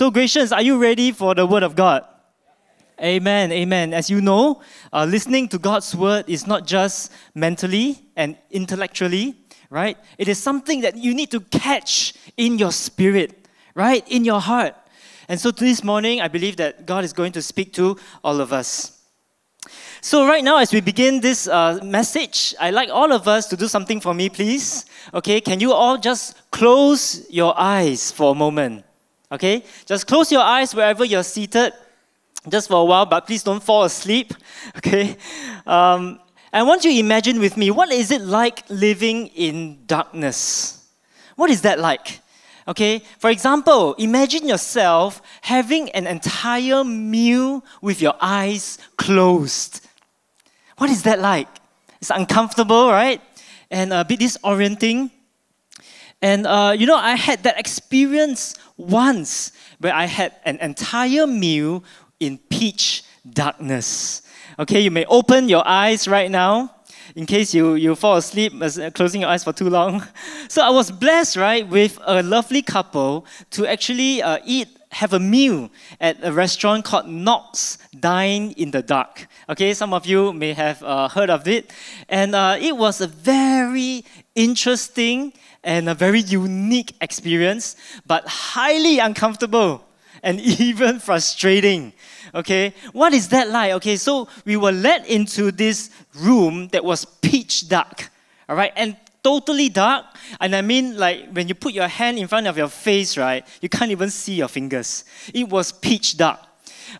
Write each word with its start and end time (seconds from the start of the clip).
So, 0.00 0.10
Gracians, 0.10 0.50
are 0.50 0.62
you 0.62 0.78
ready 0.78 1.12
for 1.12 1.34
the 1.34 1.44
Word 1.44 1.62
of 1.62 1.76
God? 1.76 2.06
Amen, 3.02 3.52
amen. 3.52 3.92
As 3.92 4.08
you 4.08 4.22
know, 4.22 4.62
uh, 4.94 5.04
listening 5.04 5.46
to 5.50 5.58
God's 5.58 5.94
Word 5.94 6.24
is 6.26 6.46
not 6.46 6.66
just 6.66 7.12
mentally 7.34 8.00
and 8.16 8.38
intellectually, 8.50 9.34
right? 9.68 9.98
It 10.16 10.26
is 10.26 10.42
something 10.42 10.80
that 10.80 10.96
you 10.96 11.12
need 11.12 11.30
to 11.32 11.40
catch 11.40 12.14
in 12.38 12.56
your 12.56 12.72
spirit, 12.72 13.46
right? 13.74 14.02
In 14.08 14.24
your 14.24 14.40
heart. 14.40 14.74
And 15.28 15.38
so 15.38 15.50
this 15.50 15.84
morning, 15.84 16.22
I 16.22 16.28
believe 16.28 16.56
that 16.56 16.86
God 16.86 17.04
is 17.04 17.12
going 17.12 17.32
to 17.32 17.42
speak 17.42 17.74
to 17.74 17.98
all 18.24 18.40
of 18.40 18.54
us. 18.54 19.02
So, 20.00 20.26
right 20.26 20.42
now, 20.42 20.56
as 20.56 20.72
we 20.72 20.80
begin 20.80 21.20
this 21.20 21.46
uh, 21.46 21.78
message, 21.84 22.54
I'd 22.58 22.72
like 22.72 22.88
all 22.88 23.12
of 23.12 23.28
us 23.28 23.48
to 23.48 23.56
do 23.58 23.68
something 23.68 24.00
for 24.00 24.14
me, 24.14 24.30
please. 24.30 24.86
Okay, 25.12 25.42
can 25.42 25.60
you 25.60 25.74
all 25.74 25.98
just 25.98 26.50
close 26.50 27.30
your 27.30 27.52
eyes 27.60 28.10
for 28.10 28.32
a 28.32 28.34
moment? 28.34 28.86
Okay, 29.32 29.62
just 29.86 30.06
close 30.06 30.32
your 30.32 30.42
eyes 30.42 30.74
wherever 30.74 31.04
you're 31.04 31.22
seated, 31.22 31.72
just 32.48 32.68
for 32.68 32.82
a 32.82 32.84
while, 32.84 33.06
but 33.06 33.26
please 33.26 33.42
don't 33.42 33.62
fall 33.62 33.84
asleep. 33.84 34.34
Okay, 34.76 35.16
um, 35.66 36.20
I 36.52 36.62
want 36.62 36.84
you 36.84 36.92
to 36.92 36.98
imagine 36.98 37.40
with 37.40 37.56
me 37.56 37.70
what 37.70 37.90
is 37.90 38.10
it 38.10 38.20
like 38.20 38.62
living 38.68 39.28
in 39.28 39.86
darkness? 39.86 40.86
What 41.36 41.48
is 41.48 41.62
that 41.62 41.78
like? 41.78 42.20
Okay, 42.68 43.02
for 43.18 43.30
example, 43.30 43.94
imagine 43.94 44.46
yourself 44.46 45.22
having 45.40 45.90
an 45.90 46.06
entire 46.06 46.84
meal 46.84 47.64
with 47.80 48.02
your 48.02 48.14
eyes 48.20 48.78
closed. 48.96 49.86
What 50.76 50.90
is 50.90 51.02
that 51.04 51.20
like? 51.20 51.48
It's 52.00 52.10
uncomfortable, 52.10 52.90
right? 52.90 53.20
And 53.70 53.92
a 53.92 54.04
bit 54.04 54.20
disorienting. 54.20 55.10
And 56.22 56.46
uh, 56.46 56.74
you 56.76 56.86
know, 56.86 56.96
I 56.96 57.16
had 57.16 57.42
that 57.44 57.58
experience 57.58 58.54
once 58.76 59.52
where 59.78 59.94
I 59.94 60.04
had 60.04 60.34
an 60.44 60.58
entire 60.58 61.26
meal 61.26 61.84
in 62.18 62.38
pitch 62.38 63.02
darkness. 63.28 64.22
Okay, 64.58 64.80
you 64.80 64.90
may 64.90 65.04
open 65.06 65.48
your 65.48 65.66
eyes 65.66 66.06
right 66.06 66.30
now 66.30 66.74
in 67.14 67.26
case 67.26 67.54
you, 67.54 67.74
you 67.74 67.94
fall 67.94 68.16
asleep 68.16 68.52
uh, 68.60 68.90
closing 68.90 69.22
your 69.22 69.30
eyes 69.30 69.44
for 69.44 69.52
too 69.52 69.68
long. 69.68 70.02
So 70.48 70.62
I 70.62 70.70
was 70.70 70.90
blessed, 70.90 71.36
right, 71.36 71.66
with 71.66 71.96
a 72.04 72.24
lovely 72.24 72.60
couple 72.60 73.24
to 73.50 73.66
actually 73.68 74.20
uh, 74.20 74.38
eat 74.44 74.68
have 74.90 75.12
a 75.12 75.20
meal 75.20 75.70
at 76.00 76.18
a 76.22 76.32
restaurant 76.32 76.84
called 76.84 77.08
NOX 77.08 77.78
Dine 77.98 78.52
in 78.56 78.70
the 78.72 78.82
Dark. 78.82 79.26
Okay, 79.48 79.72
some 79.72 79.94
of 79.94 80.04
you 80.04 80.32
may 80.32 80.52
have 80.52 80.82
uh, 80.82 81.08
heard 81.08 81.30
of 81.30 81.46
it. 81.46 81.72
And 82.08 82.34
uh, 82.34 82.56
it 82.60 82.76
was 82.76 83.00
a 83.00 83.06
very 83.06 84.04
interesting 84.34 85.32
and 85.62 85.88
a 85.88 85.94
very 85.94 86.20
unique 86.20 86.94
experience, 87.00 87.76
but 88.06 88.26
highly 88.26 88.98
uncomfortable 88.98 89.84
and 90.22 90.40
even 90.60 90.98
frustrating. 90.98 91.92
Okay, 92.34 92.74
what 92.92 93.12
is 93.12 93.28
that 93.28 93.48
like? 93.48 93.72
Okay, 93.74 93.96
so 93.96 94.28
we 94.44 94.56
were 94.56 94.72
led 94.72 95.06
into 95.06 95.50
this 95.50 95.90
room 96.14 96.68
that 96.68 96.84
was 96.84 97.04
pitch 97.04 97.68
dark. 97.68 98.10
All 98.48 98.56
right, 98.56 98.72
and 98.76 98.96
totally 99.22 99.68
dark. 99.68 100.06
And 100.40 100.54
I 100.54 100.62
mean, 100.62 100.96
like, 100.96 101.30
when 101.30 101.48
you 101.48 101.54
put 101.54 101.72
your 101.72 101.88
hand 101.88 102.18
in 102.18 102.28
front 102.28 102.46
of 102.46 102.56
your 102.56 102.68
face, 102.68 103.16
right, 103.16 103.46
you 103.60 103.68
can't 103.68 103.90
even 103.90 104.10
see 104.10 104.34
your 104.34 104.48
fingers. 104.48 105.04
It 105.32 105.48
was 105.48 105.72
pitch 105.72 106.16
dark. 106.16 106.40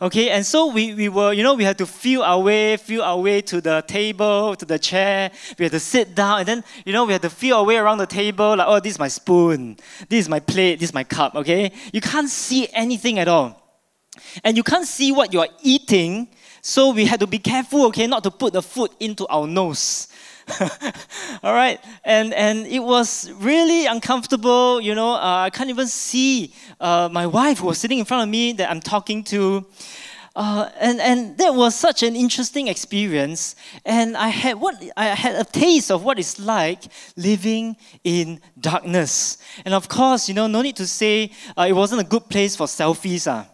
Okay, 0.00 0.30
and 0.30 0.46
so 0.46 0.68
we, 0.68 0.94
we 0.94 1.08
were, 1.08 1.32
you 1.32 1.42
know, 1.42 1.54
we 1.54 1.64
had 1.64 1.76
to 1.78 1.86
feel 1.86 2.22
our 2.22 2.38
way, 2.38 2.76
feel 2.76 3.02
our 3.02 3.18
way 3.18 3.40
to 3.42 3.60
the 3.60 3.82
table, 3.86 4.54
to 4.54 4.64
the 4.64 4.78
chair. 4.78 5.32
We 5.58 5.64
had 5.64 5.72
to 5.72 5.80
sit 5.80 6.14
down, 6.14 6.40
and 6.40 6.48
then, 6.48 6.64
you 6.84 6.92
know, 6.92 7.04
we 7.06 7.12
had 7.12 7.22
to 7.22 7.30
feel 7.30 7.56
our 7.56 7.64
way 7.64 7.76
around 7.76 7.98
the 7.98 8.06
table, 8.06 8.56
like, 8.56 8.68
oh, 8.68 8.78
this 8.78 8.92
is 8.92 8.98
my 8.98 9.08
spoon, 9.08 9.76
this 10.08 10.20
is 10.20 10.28
my 10.28 10.38
plate, 10.38 10.78
this 10.78 10.90
is 10.90 10.94
my 10.94 11.02
cup, 11.02 11.34
okay? 11.34 11.72
You 11.92 12.00
can't 12.00 12.28
see 12.28 12.68
anything 12.72 13.18
at 13.18 13.26
all. 13.26 13.60
And 14.44 14.56
you 14.56 14.62
can't 14.62 14.86
see 14.86 15.10
what 15.10 15.32
you're 15.32 15.48
eating, 15.62 16.28
so 16.62 16.92
we 16.92 17.06
had 17.06 17.20
to 17.20 17.26
be 17.26 17.38
careful, 17.38 17.86
okay, 17.86 18.06
not 18.06 18.22
to 18.24 18.30
put 18.30 18.52
the 18.52 18.62
food 18.62 18.90
into 19.00 19.26
our 19.26 19.46
nose. 19.46 20.08
all 21.42 21.52
right. 21.52 21.80
And 22.04 22.32
and 22.34 22.66
it 22.66 22.80
was 22.80 23.30
really 23.32 23.86
uncomfortable 23.86 24.80
you 24.80 24.94
know. 24.94 25.14
Uh, 25.14 25.46
i 25.46 25.50
can't 25.50 25.70
even 25.70 25.86
see 25.86 26.52
uh, 26.80 27.08
my 27.10 27.26
wife 27.26 27.58
who 27.58 27.66
was 27.66 27.78
sitting 27.78 27.98
in 27.98 28.04
front 28.04 28.22
of 28.22 28.28
me 28.28 28.52
that 28.52 28.70
i'm 28.70 28.80
talking 28.80 29.24
to. 29.24 29.66
Uh, 30.36 30.70
and 30.78 31.00
and 31.00 31.36
that 31.38 31.52
was 31.54 31.74
such 31.74 32.04
an 32.04 32.14
interesting 32.14 32.68
experience. 32.68 33.56
And 33.84 34.16
i 34.16 34.28
had 34.28 34.60
what 34.60 34.82
i 34.96 35.06
had 35.06 35.34
a 35.34 35.44
taste 35.44 35.90
of 35.90 36.04
what 36.04 36.18
it's 36.18 36.38
like 36.38 36.82
living 37.16 37.76
in 38.04 38.40
darkness. 38.58 39.38
And 39.64 39.74
of 39.74 39.88
course 39.88 40.28
you 40.28 40.34
know 40.34 40.46
no 40.46 40.62
need 40.62 40.76
to 40.76 40.86
say 40.86 41.32
uh, 41.56 41.66
it 41.68 41.72
wasn't 41.72 42.00
a 42.00 42.04
good 42.04 42.28
place 42.28 42.56
for 42.56 42.66
selfies 42.66 43.26
uh 43.26 43.49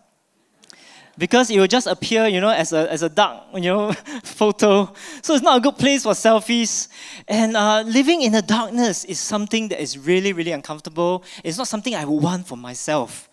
because 1.18 1.50
it 1.50 1.58
will 1.58 1.66
just 1.66 1.86
appear, 1.86 2.26
you 2.26 2.40
know, 2.40 2.50
as 2.50 2.72
a, 2.72 2.90
as 2.90 3.02
a 3.02 3.08
dark, 3.08 3.44
you 3.54 3.62
know, 3.62 3.92
photo. 4.24 4.92
So 5.22 5.34
it's 5.34 5.42
not 5.42 5.58
a 5.58 5.60
good 5.60 5.78
place 5.78 6.02
for 6.02 6.12
selfies. 6.12 6.88
And 7.26 7.56
uh, 7.56 7.82
living 7.82 8.22
in 8.22 8.32
the 8.32 8.42
darkness 8.42 9.04
is 9.04 9.18
something 9.18 9.68
that 9.68 9.80
is 9.80 9.98
really, 9.98 10.32
really 10.32 10.52
uncomfortable. 10.52 11.24
It's 11.42 11.58
not 11.58 11.68
something 11.68 11.94
I 11.94 12.04
would 12.04 12.22
want 12.22 12.46
for 12.46 12.56
myself. 12.56 13.28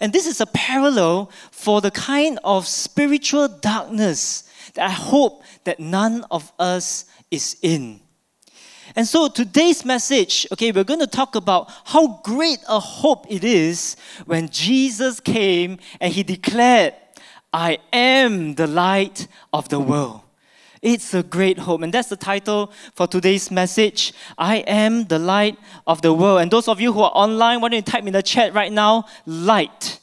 And 0.00 0.12
this 0.12 0.26
is 0.26 0.40
a 0.40 0.46
parallel 0.46 1.30
for 1.50 1.80
the 1.80 1.90
kind 1.90 2.38
of 2.44 2.66
spiritual 2.66 3.48
darkness 3.48 4.44
that 4.74 4.86
I 4.86 4.92
hope 4.92 5.42
that 5.64 5.80
none 5.80 6.24
of 6.30 6.52
us 6.58 7.06
is 7.30 7.56
in. 7.62 8.00
And 8.96 9.06
so 9.06 9.28
today's 9.28 9.84
message, 9.84 10.46
okay, 10.52 10.72
we're 10.72 10.84
going 10.84 11.00
to 11.00 11.06
talk 11.06 11.34
about 11.34 11.70
how 11.84 12.20
great 12.24 12.58
a 12.68 12.80
hope 12.80 13.26
it 13.28 13.44
is 13.44 13.96
when 14.26 14.48
Jesus 14.48 15.20
came 15.20 15.78
and 16.00 16.12
he 16.12 16.22
declared 16.22 16.94
I 17.52 17.78
am 17.92 18.54
the 18.54 18.66
light 18.66 19.26
of 19.52 19.68
the 19.68 19.80
world. 19.80 20.20
It's 20.80 21.12
a 21.14 21.22
great 21.22 21.58
hope. 21.58 21.82
And 21.82 21.92
that's 21.92 22.08
the 22.08 22.16
title 22.16 22.72
for 22.94 23.06
today's 23.06 23.50
message. 23.50 24.12
I 24.36 24.58
am 24.58 25.04
the 25.04 25.18
light 25.18 25.58
of 25.86 26.02
the 26.02 26.12
world. 26.12 26.40
And 26.40 26.50
those 26.50 26.68
of 26.68 26.80
you 26.80 26.92
who 26.92 27.00
are 27.00 27.12
online, 27.14 27.60
why 27.60 27.70
don't 27.70 27.76
you 27.76 27.82
type 27.82 28.06
in 28.06 28.12
the 28.12 28.22
chat 28.22 28.54
right 28.54 28.72
now, 28.72 29.06
light. 29.26 29.98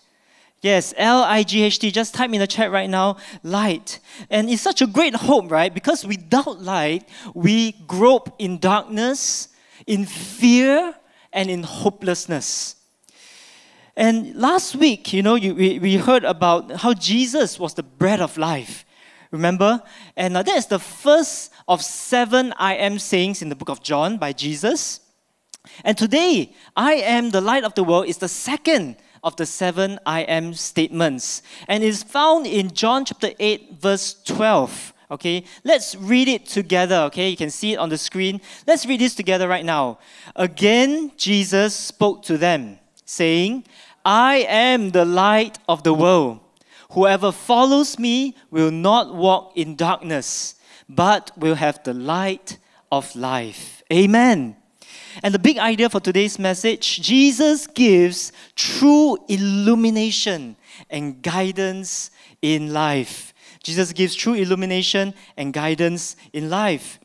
Yes, 0.61 0.93
L 0.97 1.23
I 1.23 1.43
G 1.43 1.61
H 1.63 1.79
T. 1.79 1.91
Just 1.91 2.15
type 2.15 2.33
in 2.33 2.39
the 2.39 2.47
chat 2.47 2.71
right 2.71 2.89
now, 2.89 3.17
light. 3.43 3.99
And 4.29 4.49
it's 4.49 4.63
such 4.63 4.81
a 4.81 4.87
great 4.87 5.13
hope, 5.15 5.51
right? 5.51 5.71
Because 5.71 6.05
without 6.05 6.59
light, 6.61 7.07
we 7.35 7.73
grope 7.85 8.35
in 8.39 8.57
darkness, 8.57 9.49
in 9.85 10.05
fear, 10.05 10.95
and 11.31 11.49
in 11.49 11.61
hopelessness. 11.61 12.77
And 13.97 14.35
last 14.35 14.75
week, 14.75 15.13
you 15.13 15.23
know, 15.23 15.35
you, 15.35 15.55
we, 15.55 15.79
we 15.79 15.95
heard 15.95 16.23
about 16.23 16.71
how 16.71 16.93
Jesus 16.93 17.59
was 17.59 17.73
the 17.73 17.83
bread 17.83 18.19
of 18.19 18.37
life. 18.37 18.85
Remember? 19.31 19.81
And 20.15 20.35
uh, 20.35 20.43
that 20.43 20.57
is 20.57 20.67
the 20.67 20.79
first 20.79 21.51
of 21.67 21.81
seven 21.81 22.53
I 22.57 22.75
am 22.75 22.99
sayings 22.99 23.41
in 23.41 23.49
the 23.49 23.55
book 23.55 23.69
of 23.69 23.81
John 23.81 24.17
by 24.17 24.33
Jesus. 24.33 24.99
And 25.83 25.97
today, 25.97 26.53
I 26.75 26.93
am 26.95 27.31
the 27.31 27.41
light 27.41 27.63
of 27.63 27.73
the 27.73 27.83
world 27.83 28.07
is 28.07 28.17
the 28.17 28.27
second 28.27 28.97
of 29.23 29.35
the 29.35 29.45
seven 29.45 29.99
I 30.05 30.21
am 30.21 30.53
statements. 30.53 31.41
And 31.67 31.83
is 31.83 32.03
found 32.03 32.45
in 32.45 32.71
John 32.71 33.05
chapter 33.05 33.31
8, 33.39 33.81
verse 33.81 34.21
12. 34.25 34.93
Okay, 35.11 35.43
let's 35.63 35.95
read 35.95 36.27
it 36.27 36.47
together. 36.47 36.95
Okay, 37.07 37.29
you 37.29 37.37
can 37.37 37.51
see 37.51 37.73
it 37.73 37.77
on 37.77 37.89
the 37.89 37.97
screen. 37.97 38.41
Let's 38.65 38.85
read 38.85 39.01
this 39.01 39.15
together 39.15 39.47
right 39.47 39.65
now. 39.65 39.99
Again, 40.35 41.11
Jesus 41.15 41.75
spoke 41.75 42.23
to 42.23 42.37
them, 42.37 42.79
saying, 43.05 43.65
I 44.05 44.45
am 44.47 44.91
the 44.91 45.03
light 45.03 45.57
of 45.67 45.81
the 45.83 45.93
world. 45.93 46.39
Whoever 46.91 47.31
follows 47.31 47.97
me 47.97 48.35
will 48.51 48.71
not 48.71 49.13
walk 49.13 49.53
in 49.55 49.75
darkness, 49.75 50.55
but 50.87 51.31
will 51.35 51.55
have 51.55 51.83
the 51.83 51.93
light 51.95 52.59
of 52.91 53.15
life. 53.15 53.81
Amen. 53.91 54.55
And 55.23 55.33
the 55.33 55.39
big 55.39 55.57
idea 55.57 55.89
for 55.89 55.99
today's 55.99 56.37
message 56.37 57.01
Jesus 57.01 57.67
gives 57.67 58.31
true 58.55 59.17
illumination 59.27 60.55
and 60.89 61.21
guidance 61.21 62.11
in 62.41 62.71
life. 62.73 63.33
Jesus 63.63 63.91
gives 63.93 64.13
true 64.13 64.35
illumination 64.35 65.15
and 65.35 65.51
guidance 65.51 66.15
in 66.31 66.49
life. 66.49 66.99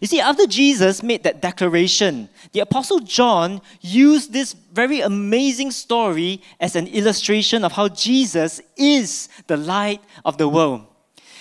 You 0.00 0.06
see, 0.06 0.20
after 0.20 0.46
Jesus 0.46 1.02
made 1.02 1.22
that 1.24 1.40
declaration, 1.40 2.28
the 2.52 2.60
Apostle 2.60 3.00
John 3.00 3.60
used 3.80 4.32
this 4.32 4.52
very 4.52 5.00
amazing 5.00 5.70
story 5.70 6.42
as 6.60 6.76
an 6.76 6.86
illustration 6.88 7.64
of 7.64 7.72
how 7.72 7.88
Jesus 7.88 8.60
is 8.76 9.28
the 9.46 9.56
light 9.56 10.00
of 10.24 10.38
the 10.38 10.48
world. 10.48 10.86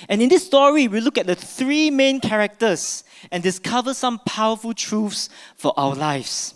And 0.10 0.22
in 0.22 0.30
this 0.30 0.46
story, 0.46 0.88
we 0.88 1.00
look 1.00 1.18
at 1.18 1.28
the 1.28 1.36
three 1.36 1.90
main 1.90 2.20
characters 2.20 3.04
and 3.32 3.42
discover 3.42 3.94
some 3.94 4.20
powerful 4.20 4.74
truths 4.74 5.30
for 5.56 5.74
our 5.78 5.96
lives. 5.96 6.56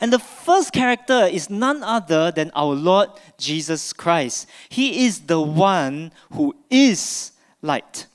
And 0.00 0.12
the 0.12 0.18
first 0.18 0.72
character 0.72 1.24
is 1.24 1.50
none 1.50 1.82
other 1.82 2.30
than 2.30 2.50
our 2.54 2.74
Lord 2.74 3.10
Jesus 3.38 3.92
Christ. 3.92 4.48
He 4.68 5.06
is 5.06 5.20
the 5.20 5.40
one 5.40 6.12
who 6.32 6.54
is 6.70 7.32
light. 7.62 8.06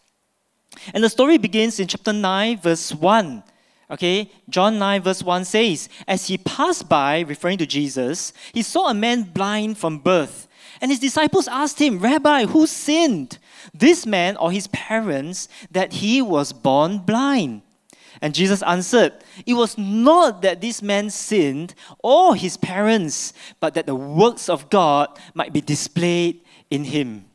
And 0.93 1.03
the 1.03 1.09
story 1.09 1.37
begins 1.37 1.79
in 1.79 1.87
chapter 1.87 2.13
9, 2.13 2.59
verse 2.59 2.93
1. 2.93 3.43
Okay, 3.91 4.29
John 4.49 4.77
9, 4.77 5.01
verse 5.01 5.23
1 5.23 5.45
says, 5.45 5.89
As 6.07 6.27
he 6.27 6.37
passed 6.37 6.87
by, 6.87 7.21
referring 7.21 7.57
to 7.57 7.65
Jesus, 7.65 8.33
he 8.53 8.61
saw 8.61 8.89
a 8.89 8.93
man 8.93 9.23
blind 9.23 9.77
from 9.77 9.97
birth. 9.97 10.47
And 10.79 10.91
his 10.91 10.99
disciples 10.99 11.47
asked 11.47 11.79
him, 11.79 11.99
Rabbi, 11.99 12.45
who 12.45 12.67
sinned? 12.67 13.39
This 13.73 14.05
man 14.05 14.37
or 14.37 14.51
his 14.51 14.67
parents 14.67 15.47
that 15.71 15.93
he 15.93 16.21
was 16.21 16.53
born 16.53 16.99
blind? 16.99 17.63
And 18.21 18.35
Jesus 18.35 18.61
answered, 18.63 19.13
It 19.45 19.53
was 19.53 19.77
not 19.77 20.41
that 20.41 20.61
this 20.61 20.81
man 20.81 21.09
sinned 21.09 21.73
or 21.99 22.35
his 22.35 22.57
parents, 22.57 23.33
but 23.59 23.73
that 23.73 23.85
the 23.85 23.95
works 23.95 24.49
of 24.49 24.69
God 24.69 25.17
might 25.33 25.53
be 25.53 25.61
displayed 25.61 26.41
in 26.69 26.83
him. 26.83 27.25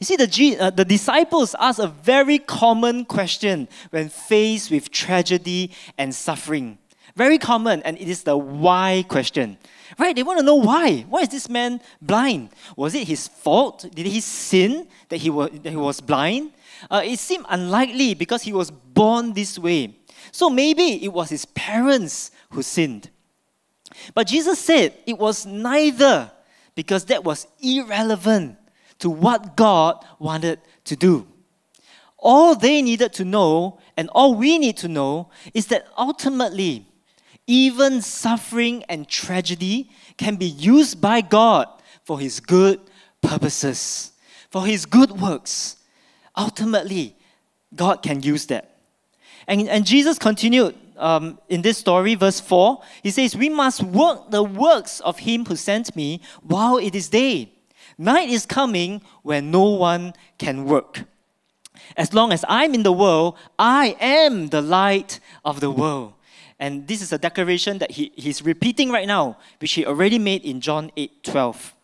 You 0.00 0.04
see, 0.04 0.16
the, 0.16 0.26
G, 0.26 0.56
uh, 0.56 0.70
the 0.70 0.84
disciples 0.84 1.54
asked 1.58 1.78
a 1.78 1.86
very 1.86 2.38
common 2.38 3.04
question 3.04 3.68
when 3.90 4.08
faced 4.08 4.70
with 4.70 4.90
tragedy 4.90 5.72
and 5.98 6.14
suffering. 6.14 6.78
Very 7.14 7.38
common, 7.38 7.82
and 7.82 7.98
it 7.98 8.08
is 8.08 8.22
the 8.22 8.36
why 8.36 9.04
question. 9.08 9.58
Right? 9.98 10.16
They 10.16 10.22
want 10.22 10.38
to 10.38 10.44
know 10.44 10.54
why. 10.54 11.04
Why 11.08 11.20
is 11.20 11.28
this 11.28 11.48
man 11.48 11.80
blind? 12.00 12.50
Was 12.76 12.94
it 12.94 13.06
his 13.06 13.28
fault? 13.28 13.86
Did 13.94 14.06
he 14.06 14.20
sin 14.20 14.88
that 15.10 15.18
he 15.18 15.28
was, 15.28 15.50
that 15.62 15.70
he 15.70 15.76
was 15.76 16.00
blind? 16.00 16.52
Uh, 16.90 17.02
it 17.04 17.18
seemed 17.18 17.44
unlikely 17.50 18.14
because 18.14 18.42
he 18.42 18.52
was 18.52 18.70
born 18.70 19.34
this 19.34 19.58
way. 19.58 19.94
So 20.30 20.48
maybe 20.48 21.04
it 21.04 21.12
was 21.12 21.28
his 21.28 21.44
parents 21.44 22.30
who 22.50 22.62
sinned. 22.62 23.10
But 24.14 24.26
Jesus 24.26 24.58
said 24.58 24.94
it 25.06 25.18
was 25.18 25.44
neither 25.44 26.30
because 26.74 27.04
that 27.06 27.22
was 27.22 27.46
irrelevant 27.60 28.56
to 29.02 29.10
what 29.10 29.56
God 29.56 30.04
wanted 30.20 30.60
to 30.84 30.94
do. 30.94 31.26
All 32.16 32.54
they 32.54 32.80
needed 32.82 33.12
to 33.14 33.24
know, 33.24 33.80
and 33.96 34.08
all 34.10 34.36
we 34.36 34.58
need 34.58 34.76
to 34.78 34.88
know, 34.88 35.28
is 35.54 35.66
that 35.66 35.88
ultimately, 35.98 36.86
even 37.48 38.00
suffering 38.00 38.84
and 38.88 39.08
tragedy 39.08 39.90
can 40.16 40.36
be 40.36 40.46
used 40.46 41.00
by 41.00 41.20
God 41.20 41.66
for 42.04 42.20
His 42.20 42.38
good 42.38 42.80
purposes, 43.20 44.12
for 44.50 44.66
His 44.66 44.86
good 44.86 45.20
works. 45.20 45.78
Ultimately, 46.36 47.16
God 47.74 48.04
can 48.04 48.22
use 48.22 48.46
that. 48.46 48.76
And, 49.48 49.68
and 49.68 49.84
Jesus 49.84 50.16
continued 50.16 50.76
um, 50.96 51.40
in 51.48 51.62
this 51.62 51.76
story, 51.76 52.14
verse 52.14 52.38
4. 52.38 52.80
He 53.02 53.10
says, 53.10 53.34
We 53.34 53.48
must 53.48 53.82
work 53.82 54.30
the 54.30 54.44
works 54.44 55.00
of 55.00 55.18
Him 55.18 55.44
who 55.44 55.56
sent 55.56 55.96
me 55.96 56.20
while 56.42 56.76
it 56.76 56.94
is 56.94 57.08
day. 57.08 57.52
Night 58.02 58.30
is 58.30 58.46
coming 58.46 59.00
when 59.22 59.52
no 59.52 59.62
one 59.62 60.14
can 60.36 60.64
work. 60.64 61.04
As 61.96 62.12
long 62.12 62.32
as 62.32 62.44
I'm 62.48 62.74
in 62.74 62.82
the 62.82 62.92
world, 62.92 63.36
I 63.58 63.96
am 64.00 64.48
the 64.48 64.60
light 64.60 65.20
of 65.44 65.60
the 65.60 65.70
world. 65.70 66.14
And 66.58 66.88
this 66.88 67.00
is 67.00 67.12
a 67.12 67.18
declaration 67.18 67.78
that 67.78 67.92
he, 67.92 68.10
he's 68.16 68.42
repeating 68.42 68.90
right 68.90 69.06
now, 69.06 69.38
which 69.60 69.74
he 69.74 69.86
already 69.86 70.18
made 70.18 70.44
in 70.44 70.60
John 70.60 70.90
8 70.96 71.22
12. 71.22 71.74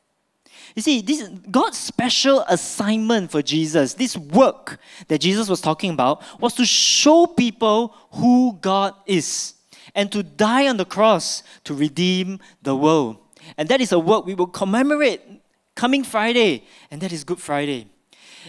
You 0.75 0.83
see, 0.83 1.03
this 1.03 1.21
is 1.21 1.29
God's 1.51 1.79
special 1.79 2.45
assignment 2.49 3.31
for 3.31 3.41
Jesus, 3.41 3.95
this 3.95 4.17
work 4.17 4.81
that 5.07 5.21
Jesus 5.21 5.49
was 5.49 5.61
talking 5.61 5.91
about, 5.93 6.23
was 6.41 6.55
to 6.55 6.67
show 6.67 7.27
people 7.27 7.95
who 8.13 8.59
God 8.61 8.95
is 9.07 9.55
and 9.95 10.11
to 10.11 10.25
die 10.25 10.69
on 10.69 10.79
the 10.79 10.85
cross 10.85 11.45
to 11.65 11.75
redeem 11.75 12.41
the 12.63 12.77
world. 12.77 13.19
And 13.57 13.69
that 13.69 13.81
is 13.81 13.93
a 13.93 13.99
work 13.99 14.27
we 14.27 14.35
will 14.35 14.47
commemorate 14.49 15.23
coming 15.79 16.03
Friday, 16.03 16.65
and 16.91 17.01
that 17.01 17.13
is 17.13 17.23
Good 17.23 17.41
Friday. 17.41 17.87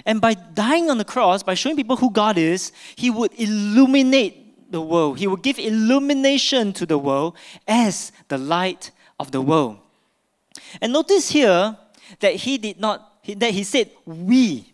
And 0.03 0.19
by 0.19 0.33
dying 0.33 0.89
on 0.89 0.97
the 0.97 1.05
cross, 1.05 1.43
by 1.43 1.53
showing 1.53 1.75
people 1.75 1.95
who 1.95 2.09
God 2.11 2.37
is, 2.37 2.71
He 2.95 3.09
would 3.09 3.31
illuminate 3.37 4.71
the 4.71 4.81
world. 4.81 5.19
He 5.19 5.27
will 5.27 5.37
give 5.37 5.59
illumination 5.59 6.73
to 6.73 6.85
the 6.85 6.97
world 6.97 7.37
as 7.67 8.11
the 8.27 8.37
light 8.37 8.91
of 9.19 9.31
the 9.31 9.41
world. 9.41 9.77
And 10.81 10.91
notice 10.91 11.29
here 11.29 11.77
that 12.19 12.35
he 12.35 12.57
did 12.57 12.79
not, 12.79 13.23
that 13.25 13.51
he 13.51 13.63
said, 13.63 13.91
we. 14.05 14.73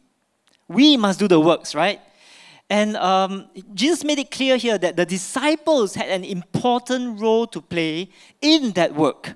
We 0.68 0.98
must 0.98 1.20
do 1.20 1.28
the 1.28 1.40
works, 1.40 1.76
right? 1.76 2.00
And 2.70 2.98
um, 2.98 3.48
Jesus 3.74 4.04
made 4.04 4.20
it 4.20 4.32
clear 4.32 4.58
here 4.58 4.78
that 4.78 4.96
the 4.96 5.06
disciples 5.06 5.94
had 5.94 6.10
an 6.10 6.24
important 6.24 7.20
role 7.20 7.46
to 7.48 7.62
play 7.62 8.10
in 8.42 8.72
that 8.72 8.96
work. 8.96 9.36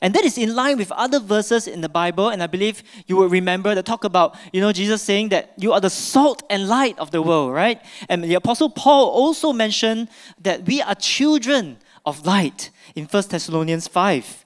And 0.00 0.14
that 0.14 0.24
is 0.24 0.36
in 0.38 0.54
line 0.54 0.76
with 0.78 0.92
other 0.92 1.20
verses 1.20 1.66
in 1.66 1.80
the 1.80 1.88
Bible, 1.88 2.28
and 2.28 2.42
I 2.42 2.46
believe 2.46 2.82
you 3.06 3.16
will 3.16 3.28
remember 3.28 3.74
that 3.74 3.86
talk 3.86 4.04
about, 4.04 4.36
you 4.52 4.60
know, 4.60 4.72
Jesus 4.72 5.02
saying 5.02 5.30
that 5.30 5.54
you 5.56 5.72
are 5.72 5.80
the 5.80 5.90
salt 5.90 6.42
and 6.50 6.68
light 6.68 6.98
of 6.98 7.10
the 7.10 7.22
world, 7.22 7.52
right? 7.52 7.80
And 8.08 8.22
the 8.22 8.34
Apostle 8.34 8.70
Paul 8.70 9.08
also 9.08 9.52
mentioned 9.52 10.08
that 10.42 10.66
we 10.66 10.82
are 10.82 10.94
children 10.94 11.78
of 12.04 12.26
light 12.26 12.70
in 12.94 13.06
1 13.06 13.24
Thessalonians 13.28 13.88
5. 13.88 14.44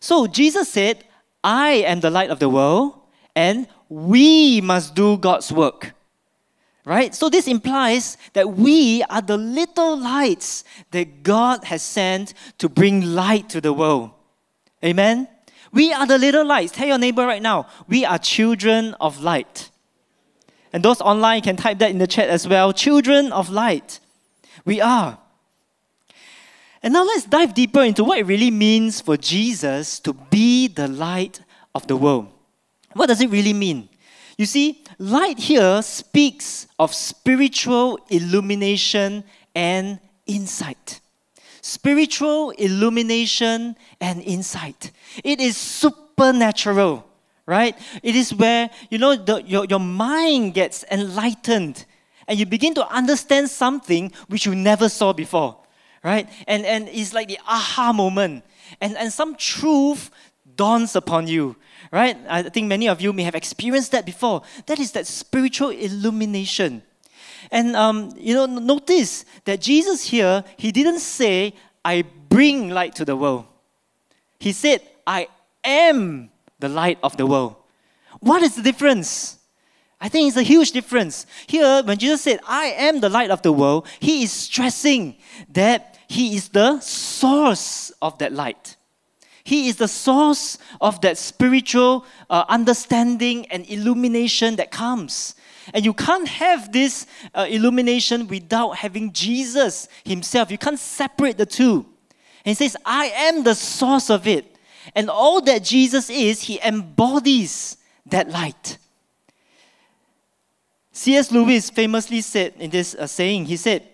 So 0.00 0.26
Jesus 0.26 0.68
said, 0.68 1.04
I 1.42 1.70
am 1.86 2.00
the 2.00 2.10
light 2.10 2.30
of 2.30 2.38
the 2.38 2.48
world, 2.48 2.94
and 3.34 3.66
we 3.88 4.60
must 4.60 4.94
do 4.94 5.16
God's 5.16 5.52
work. 5.52 5.94
Right? 6.84 7.14
So 7.14 7.28
this 7.28 7.46
implies 7.46 8.16
that 8.32 8.48
we 8.48 9.02
are 9.10 9.20
the 9.20 9.36
little 9.36 9.98
lights 9.98 10.64
that 10.90 11.22
God 11.22 11.64
has 11.64 11.82
sent 11.82 12.32
to 12.56 12.68
bring 12.70 13.14
light 13.14 13.50
to 13.50 13.60
the 13.60 13.74
world. 13.74 14.12
Amen? 14.84 15.28
We 15.72 15.92
are 15.92 16.06
the 16.06 16.18
little 16.18 16.46
lights. 16.46 16.72
Tell 16.72 16.86
your 16.86 16.98
neighbor 16.98 17.26
right 17.26 17.42
now, 17.42 17.66
we 17.88 18.04
are 18.04 18.18
children 18.18 18.94
of 19.00 19.20
light. 19.20 19.70
And 20.72 20.82
those 20.82 21.00
online 21.00 21.42
can 21.42 21.56
type 21.56 21.78
that 21.78 21.90
in 21.90 21.98
the 21.98 22.06
chat 22.06 22.28
as 22.28 22.46
well. 22.46 22.72
Children 22.72 23.32
of 23.32 23.50
light. 23.50 24.00
We 24.64 24.80
are. 24.80 25.18
And 26.82 26.92
now 26.92 27.04
let's 27.04 27.24
dive 27.24 27.54
deeper 27.54 27.82
into 27.82 28.04
what 28.04 28.18
it 28.18 28.26
really 28.26 28.50
means 28.50 29.00
for 29.00 29.16
Jesus 29.16 29.98
to 30.00 30.12
be 30.12 30.68
the 30.68 30.86
light 30.86 31.40
of 31.74 31.86
the 31.86 31.96
world. 31.96 32.28
What 32.92 33.06
does 33.06 33.20
it 33.20 33.30
really 33.30 33.52
mean? 33.52 33.88
You 34.36 34.46
see, 34.46 34.84
light 34.98 35.38
here 35.38 35.82
speaks 35.82 36.68
of 36.78 36.94
spiritual 36.94 37.98
illumination 38.08 39.24
and 39.54 39.98
insight 40.26 41.00
spiritual 41.68 42.50
illumination 42.52 43.76
and 44.00 44.22
insight. 44.22 44.90
It 45.22 45.38
is 45.38 45.56
supernatural, 45.56 47.04
right? 47.44 47.76
It 48.02 48.16
is 48.16 48.34
where, 48.34 48.70
you 48.90 48.96
know, 48.96 49.14
the, 49.16 49.42
your, 49.44 49.66
your 49.66 49.80
mind 49.80 50.54
gets 50.54 50.84
enlightened 50.90 51.84
and 52.26 52.38
you 52.38 52.46
begin 52.46 52.74
to 52.74 52.88
understand 52.88 53.50
something 53.50 54.12
which 54.28 54.46
you 54.46 54.54
never 54.54 54.88
saw 54.88 55.12
before, 55.12 55.58
right? 56.02 56.28
And, 56.46 56.64
and 56.64 56.88
it's 56.88 57.12
like 57.12 57.28
the 57.28 57.38
aha 57.46 57.92
moment. 57.92 58.44
And, 58.80 58.96
and 58.96 59.12
some 59.12 59.36
truth 59.36 60.10
dawns 60.56 60.96
upon 60.96 61.26
you, 61.26 61.54
right? 61.92 62.16
I 62.28 62.42
think 62.44 62.66
many 62.66 62.88
of 62.88 63.02
you 63.02 63.12
may 63.12 63.24
have 63.24 63.34
experienced 63.34 63.92
that 63.92 64.06
before. 64.06 64.42
That 64.66 64.78
is 64.78 64.92
that 64.92 65.06
spiritual 65.06 65.70
illumination. 65.70 66.82
And 67.50 67.76
um, 67.76 68.14
you 68.16 68.34
know, 68.34 68.46
notice 68.46 69.24
that 69.44 69.60
Jesus 69.60 70.04
here, 70.04 70.44
he 70.56 70.72
didn't 70.72 71.00
say, 71.00 71.54
I 71.84 72.04
bring 72.28 72.70
light 72.70 72.94
to 72.96 73.04
the 73.04 73.16
world. 73.16 73.46
He 74.38 74.52
said, 74.52 74.82
I 75.06 75.28
am 75.64 76.30
the 76.58 76.68
light 76.68 76.98
of 77.02 77.16
the 77.16 77.26
world. 77.26 77.56
What 78.20 78.42
is 78.42 78.56
the 78.56 78.62
difference? 78.62 79.38
I 80.00 80.08
think 80.08 80.28
it's 80.28 80.36
a 80.36 80.42
huge 80.42 80.72
difference. 80.72 81.26
Here, 81.46 81.82
when 81.84 81.98
Jesus 81.98 82.22
said, 82.22 82.40
I 82.46 82.66
am 82.66 83.00
the 83.00 83.08
light 83.08 83.30
of 83.30 83.42
the 83.42 83.52
world, 83.52 83.86
he 83.98 84.22
is 84.22 84.32
stressing 84.32 85.16
that 85.50 85.98
he 86.08 86.36
is 86.36 86.50
the 86.50 86.80
source 86.80 87.90
of 88.00 88.16
that 88.18 88.32
light. 88.32 88.76
He 89.42 89.68
is 89.68 89.76
the 89.76 89.88
source 89.88 90.58
of 90.80 91.00
that 91.00 91.16
spiritual 91.16 92.04
uh, 92.28 92.44
understanding 92.48 93.46
and 93.46 93.68
illumination 93.68 94.56
that 94.56 94.70
comes. 94.70 95.34
And 95.74 95.84
you 95.84 95.92
can't 95.92 96.28
have 96.28 96.72
this 96.72 97.06
uh, 97.34 97.46
illumination 97.48 98.28
without 98.28 98.76
having 98.76 99.12
Jesus 99.12 99.88
Himself. 100.04 100.50
You 100.50 100.58
can't 100.58 100.78
separate 100.78 101.38
the 101.38 101.46
two. 101.46 101.86
And 102.44 102.50
He 102.50 102.54
says, 102.54 102.76
I 102.84 103.06
am 103.06 103.44
the 103.44 103.54
source 103.54 104.10
of 104.10 104.26
it. 104.26 104.56
And 104.94 105.10
all 105.10 105.40
that 105.42 105.64
Jesus 105.64 106.08
is, 106.10 106.42
He 106.42 106.60
embodies 106.60 107.76
that 108.06 108.28
light. 108.28 108.78
C.S. 110.98 111.30
Lewis 111.30 111.70
famously 111.70 112.20
said 112.20 112.54
in 112.58 112.70
this 112.70 112.96
uh, 112.96 113.06
saying, 113.06 113.46
he 113.46 113.56
said, 113.56 113.86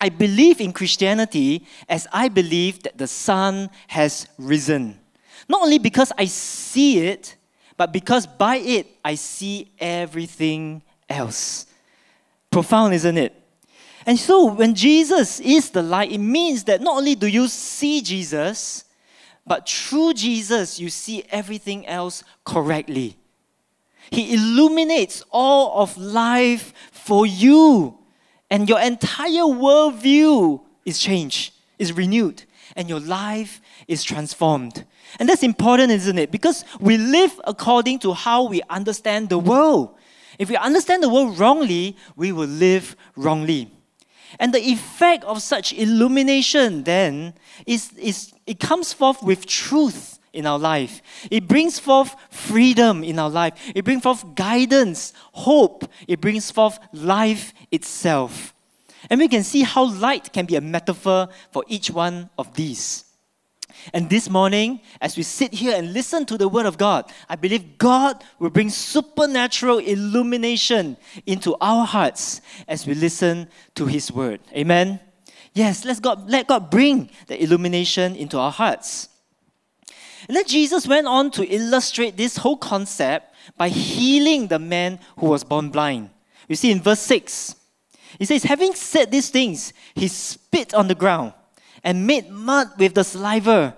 I 0.00 0.08
believe 0.08 0.60
in 0.60 0.72
Christianity 0.72 1.64
as 1.88 2.08
I 2.12 2.28
believe 2.28 2.82
that 2.82 2.98
the 2.98 3.06
sun 3.06 3.70
has 3.86 4.26
risen. 4.36 4.98
Not 5.48 5.62
only 5.62 5.78
because 5.78 6.10
I 6.18 6.24
see 6.24 7.06
it, 7.06 7.36
but 7.76 7.92
because 7.92 8.26
by 8.26 8.56
it 8.56 8.88
I 9.04 9.14
see 9.14 9.70
everything 9.78 10.82
else. 11.10 11.66
Profound, 12.50 12.94
isn't 12.94 13.18
it? 13.18 13.34
And 14.06 14.18
so, 14.18 14.46
when 14.46 14.74
Jesus 14.74 15.40
is 15.40 15.70
the 15.70 15.82
light, 15.82 16.10
it 16.10 16.18
means 16.18 16.64
that 16.64 16.80
not 16.80 16.96
only 16.96 17.14
do 17.14 17.26
you 17.26 17.48
see 17.48 18.00
Jesus, 18.00 18.84
but 19.46 19.68
through 19.68 20.14
Jesus, 20.14 20.80
you 20.80 20.88
see 20.88 21.24
everything 21.30 21.86
else 21.86 22.24
correctly. 22.44 23.16
He 24.10 24.34
illuminates 24.34 25.22
all 25.30 25.82
of 25.82 25.96
life 25.98 26.72
for 26.90 27.26
you, 27.26 27.98
and 28.50 28.68
your 28.68 28.80
entire 28.80 29.44
worldview 29.44 30.60
is 30.84 30.98
changed, 30.98 31.52
is 31.78 31.92
renewed, 31.92 32.44
and 32.74 32.88
your 32.88 33.00
life 33.00 33.60
is 33.86 34.02
transformed. 34.02 34.84
And 35.18 35.28
that's 35.28 35.42
important, 35.42 35.90
isn't 35.92 36.18
it? 36.18 36.30
Because 36.30 36.64
we 36.80 36.96
live 36.96 37.40
according 37.44 37.98
to 38.00 38.14
how 38.14 38.44
we 38.44 38.62
understand 38.70 39.28
the 39.28 39.38
world. 39.38 39.96
If 40.40 40.48
we 40.48 40.56
understand 40.56 41.02
the 41.02 41.10
world 41.10 41.38
wrongly, 41.38 41.98
we 42.16 42.32
will 42.32 42.48
live 42.48 42.96
wrongly. 43.14 43.70
And 44.38 44.54
the 44.54 44.70
effect 44.70 45.22
of 45.24 45.42
such 45.42 45.74
illumination 45.74 46.82
then 46.84 47.34
is, 47.66 47.92
is 47.98 48.32
it 48.46 48.58
comes 48.58 48.94
forth 48.94 49.22
with 49.22 49.44
truth 49.44 50.18
in 50.32 50.46
our 50.46 50.58
life. 50.58 51.02
It 51.30 51.46
brings 51.46 51.78
forth 51.78 52.16
freedom 52.30 53.04
in 53.04 53.18
our 53.18 53.28
life. 53.28 53.52
It 53.74 53.84
brings 53.84 54.02
forth 54.02 54.34
guidance, 54.34 55.12
hope. 55.32 55.84
It 56.08 56.22
brings 56.22 56.50
forth 56.50 56.78
life 56.94 57.52
itself. 57.70 58.54
And 59.10 59.20
we 59.20 59.28
can 59.28 59.44
see 59.44 59.60
how 59.60 59.84
light 59.92 60.32
can 60.32 60.46
be 60.46 60.56
a 60.56 60.62
metaphor 60.62 61.28
for 61.50 61.66
each 61.68 61.90
one 61.90 62.30
of 62.38 62.54
these. 62.54 63.04
And 63.92 64.08
this 64.10 64.28
morning, 64.28 64.80
as 65.00 65.16
we 65.16 65.22
sit 65.22 65.52
here 65.52 65.74
and 65.76 65.92
listen 65.92 66.26
to 66.26 66.38
the 66.38 66.48
Word 66.48 66.66
of 66.66 66.78
God, 66.78 67.10
I 67.28 67.36
believe 67.36 67.78
God 67.78 68.22
will 68.38 68.50
bring 68.50 68.70
supernatural 68.70 69.78
illumination 69.78 70.96
into 71.26 71.56
our 71.60 71.86
hearts 71.86 72.40
as 72.68 72.86
we 72.86 72.94
listen 72.94 73.48
to 73.74 73.86
His 73.86 74.12
Word. 74.12 74.40
Amen? 74.52 75.00
Yes, 75.52 75.84
let's 75.84 76.00
God, 76.00 76.28
let 76.30 76.46
God 76.46 76.70
bring 76.70 77.10
the 77.26 77.42
illumination 77.42 78.14
into 78.14 78.38
our 78.38 78.52
hearts. 78.52 79.08
And 80.28 80.36
then 80.36 80.44
Jesus 80.46 80.86
went 80.86 81.06
on 81.06 81.30
to 81.32 81.46
illustrate 81.46 82.16
this 82.16 82.36
whole 82.36 82.56
concept 82.56 83.34
by 83.56 83.68
healing 83.68 84.46
the 84.46 84.58
man 84.58 85.00
who 85.18 85.26
was 85.26 85.42
born 85.42 85.70
blind. 85.70 86.10
You 86.48 86.56
see 86.56 86.70
in 86.70 86.80
verse 86.80 87.00
6, 87.00 87.56
he 88.18 88.24
says, 88.24 88.44
Having 88.44 88.74
said 88.74 89.10
these 89.10 89.30
things, 89.30 89.72
he 89.94 90.08
spit 90.08 90.74
on 90.74 90.88
the 90.88 90.94
ground 90.94 91.32
and 91.82 92.06
made 92.06 92.30
mud 92.30 92.68
with 92.78 92.94
the 92.94 93.04
saliva. 93.04 93.76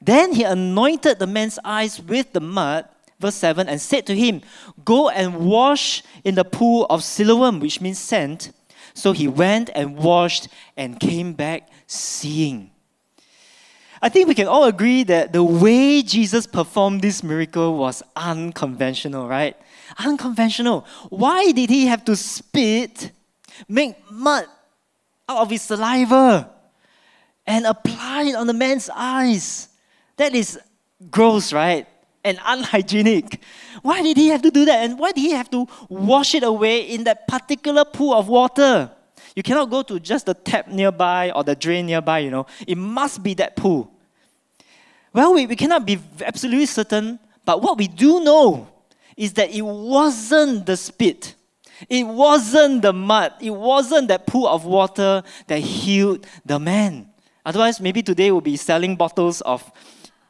Then 0.00 0.32
he 0.32 0.44
anointed 0.44 1.18
the 1.18 1.26
man's 1.26 1.58
eyes 1.64 2.00
with 2.00 2.32
the 2.32 2.40
mud, 2.40 2.86
verse 3.18 3.34
7, 3.34 3.68
and 3.68 3.80
said 3.80 4.06
to 4.06 4.14
him, 4.14 4.42
Go 4.84 5.08
and 5.08 5.46
wash 5.46 6.02
in 6.24 6.34
the 6.34 6.44
pool 6.44 6.86
of 6.88 7.02
Siloam, 7.02 7.60
which 7.60 7.80
means 7.80 7.98
sent. 7.98 8.52
So 8.94 9.12
he 9.12 9.28
went 9.28 9.70
and 9.74 9.96
washed 9.96 10.48
and 10.76 10.98
came 10.98 11.32
back 11.32 11.68
seeing. 11.86 12.70
I 14.00 14.08
think 14.08 14.28
we 14.28 14.34
can 14.34 14.46
all 14.46 14.64
agree 14.64 15.02
that 15.04 15.32
the 15.32 15.42
way 15.42 16.02
Jesus 16.02 16.46
performed 16.46 17.02
this 17.02 17.22
miracle 17.24 17.76
was 17.76 18.02
unconventional, 18.14 19.26
right? 19.28 19.56
Unconventional. 19.98 20.86
Why 21.08 21.50
did 21.50 21.70
he 21.70 21.86
have 21.86 22.04
to 22.04 22.14
spit, 22.14 23.10
make 23.68 23.96
mud 24.10 24.46
out 25.28 25.38
of 25.38 25.50
his 25.50 25.62
saliva, 25.62 26.48
and 27.48 27.66
apply 27.66 28.24
it 28.24 28.34
on 28.36 28.46
the 28.46 28.52
man's 28.52 28.90
eyes? 28.94 29.68
That 30.18 30.34
is 30.34 30.60
gross, 31.10 31.52
right? 31.52 31.88
And 32.22 32.38
unhygienic. 32.44 33.40
Why 33.82 34.02
did 34.02 34.16
he 34.16 34.28
have 34.28 34.42
to 34.42 34.50
do 34.50 34.64
that? 34.66 34.84
And 34.84 34.98
why 34.98 35.12
did 35.12 35.22
he 35.22 35.32
have 35.32 35.50
to 35.50 35.66
wash 35.88 36.34
it 36.34 36.42
away 36.42 36.82
in 36.82 37.04
that 37.04 37.26
particular 37.26 37.84
pool 37.84 38.14
of 38.14 38.28
water? 38.28 38.90
You 39.34 39.42
cannot 39.42 39.70
go 39.70 39.82
to 39.82 39.98
just 39.98 40.26
the 40.26 40.34
tap 40.34 40.68
nearby 40.68 41.30
or 41.30 41.42
the 41.42 41.56
drain 41.56 41.86
nearby, 41.86 42.20
you 42.20 42.30
know. 42.30 42.46
It 42.66 42.76
must 42.76 43.22
be 43.22 43.34
that 43.34 43.56
pool. 43.56 43.92
Well, 45.12 45.34
we, 45.34 45.46
we 45.46 45.56
cannot 45.56 45.86
be 45.86 45.98
absolutely 46.24 46.66
certain, 46.66 47.18
but 47.44 47.62
what 47.62 47.78
we 47.78 47.88
do 47.88 48.22
know 48.22 48.68
is 49.16 49.32
that 49.34 49.50
it 49.50 49.62
wasn't 49.62 50.66
the 50.66 50.76
spit. 50.76 51.34
It 51.88 52.04
wasn't 52.04 52.82
the 52.82 52.92
mud. 52.92 53.32
It 53.40 53.50
wasn't 53.50 54.08
that 54.08 54.26
pool 54.26 54.48
of 54.48 54.64
water 54.64 55.22
that 55.46 55.60
healed 55.60 56.26
the 56.44 56.58
man. 56.58 57.07
Otherwise, 57.48 57.80
maybe 57.80 58.02
today 58.02 58.30
we'll 58.30 58.42
be 58.42 58.58
selling 58.58 58.94
bottles 58.94 59.40
of 59.40 59.72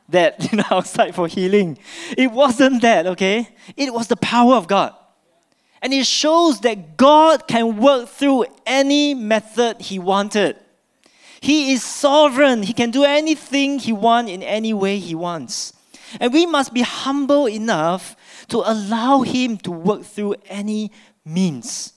that 0.08 0.40
you 0.52 0.58
know, 0.58 0.64
outside 0.70 1.16
for 1.16 1.26
healing. 1.26 1.76
It 2.16 2.30
wasn't 2.30 2.80
that, 2.82 3.08
okay? 3.08 3.48
It 3.76 3.92
was 3.92 4.06
the 4.06 4.16
power 4.16 4.54
of 4.54 4.68
God. 4.68 4.94
And 5.82 5.92
it 5.92 6.06
shows 6.06 6.60
that 6.60 6.96
God 6.96 7.48
can 7.48 7.78
work 7.78 8.08
through 8.08 8.46
any 8.64 9.14
method 9.14 9.80
He 9.80 9.98
wanted. 9.98 10.58
He 11.40 11.72
is 11.72 11.82
sovereign. 11.82 12.62
He 12.62 12.72
can 12.72 12.92
do 12.92 13.02
anything 13.02 13.80
He 13.80 13.92
wants 13.92 14.30
in 14.30 14.44
any 14.44 14.72
way 14.72 15.00
He 15.00 15.16
wants. 15.16 15.72
And 16.20 16.32
we 16.32 16.46
must 16.46 16.72
be 16.72 16.82
humble 16.82 17.48
enough 17.48 18.14
to 18.46 18.58
allow 18.58 19.22
Him 19.22 19.56
to 19.58 19.72
work 19.72 20.04
through 20.04 20.36
any 20.46 20.92
means. 21.24 21.94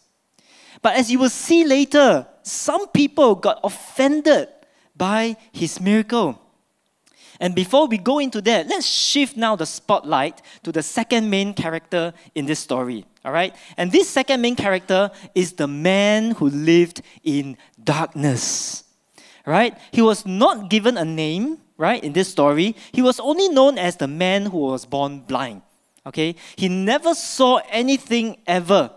But 0.81 0.95
as 0.95 1.11
you 1.11 1.19
will 1.19 1.29
see 1.29 1.63
later, 1.63 2.25
some 2.41 2.87
people 2.87 3.35
got 3.35 3.59
offended 3.63 4.47
by 5.01 5.35
His 5.51 5.81
miracle. 5.81 6.39
And 7.39 7.55
before 7.55 7.87
we 7.87 7.97
go 7.97 8.19
into 8.19 8.39
that, 8.41 8.67
let's 8.67 8.85
shift 8.85 9.35
now 9.35 9.55
the 9.55 9.65
spotlight 9.65 10.43
to 10.61 10.71
the 10.71 10.83
second 10.83 11.27
main 11.27 11.55
character 11.55 12.13
in 12.35 12.45
this 12.45 12.59
story. 12.59 13.05
All 13.25 13.31
right? 13.31 13.55
And 13.77 13.91
this 13.91 14.07
second 14.07 14.41
main 14.41 14.55
character 14.55 15.09
is 15.33 15.53
the 15.53 15.65
man 15.65 16.31
who 16.37 16.49
lived 16.49 17.01
in 17.23 17.57
darkness. 17.83 18.83
Right? 19.43 19.75
He 19.91 20.03
was 20.03 20.23
not 20.23 20.69
given 20.69 20.97
a 20.97 21.05
name, 21.05 21.57
right, 21.77 22.03
in 22.03 22.13
this 22.13 22.29
story. 22.29 22.75
He 22.91 23.01
was 23.01 23.19
only 23.19 23.49
known 23.49 23.79
as 23.79 23.95
the 23.95 24.07
man 24.07 24.45
who 24.45 24.59
was 24.59 24.85
born 24.85 25.21
blind. 25.21 25.63
Okay? 26.05 26.35
He 26.55 26.69
never 26.69 27.15
saw 27.15 27.59
anything 27.71 28.37
ever. 28.45 28.91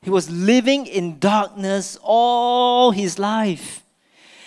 He 0.00 0.08
was 0.08 0.30
living 0.30 0.86
in 0.86 1.18
darkness 1.18 1.98
all 2.00 2.92
his 2.92 3.18
life. 3.18 3.81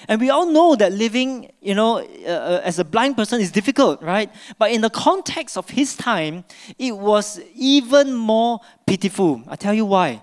And 0.08 0.22
we 0.22 0.30
all 0.30 0.46
know 0.46 0.76
that 0.76 0.94
living, 0.94 1.52
you 1.62 1.76
know, 1.76 1.98
uh, 1.98 2.30
uh, 2.30 2.62
as 2.64 2.80
a 2.80 2.84
blind 2.84 3.16
person 3.16 3.42
is 3.42 3.52
difficult, 3.52 4.02
right? 4.02 4.32
But 4.60 4.72
in 4.72 4.82
the 4.82 4.90
context 4.90 5.58
of 5.58 5.70
his 5.70 5.96
time, 5.96 6.44
it 6.78 6.98
was 6.98 7.40
even 7.56 8.14
more 8.14 8.60
pitiful. 8.86 9.44
I 9.48 9.56
tell 9.56 9.74
you 9.74 9.86
why. 9.86 10.22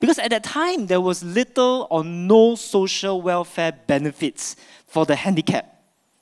Because 0.00 0.18
at 0.18 0.30
that 0.30 0.44
time, 0.44 0.86
there 0.86 1.00
was 1.00 1.24
little 1.24 1.88
or 1.90 2.04
no 2.04 2.54
social 2.54 3.20
welfare 3.20 3.72
benefits 3.86 4.56
for 4.86 5.04
the 5.04 5.16
handicapped. 5.16 5.74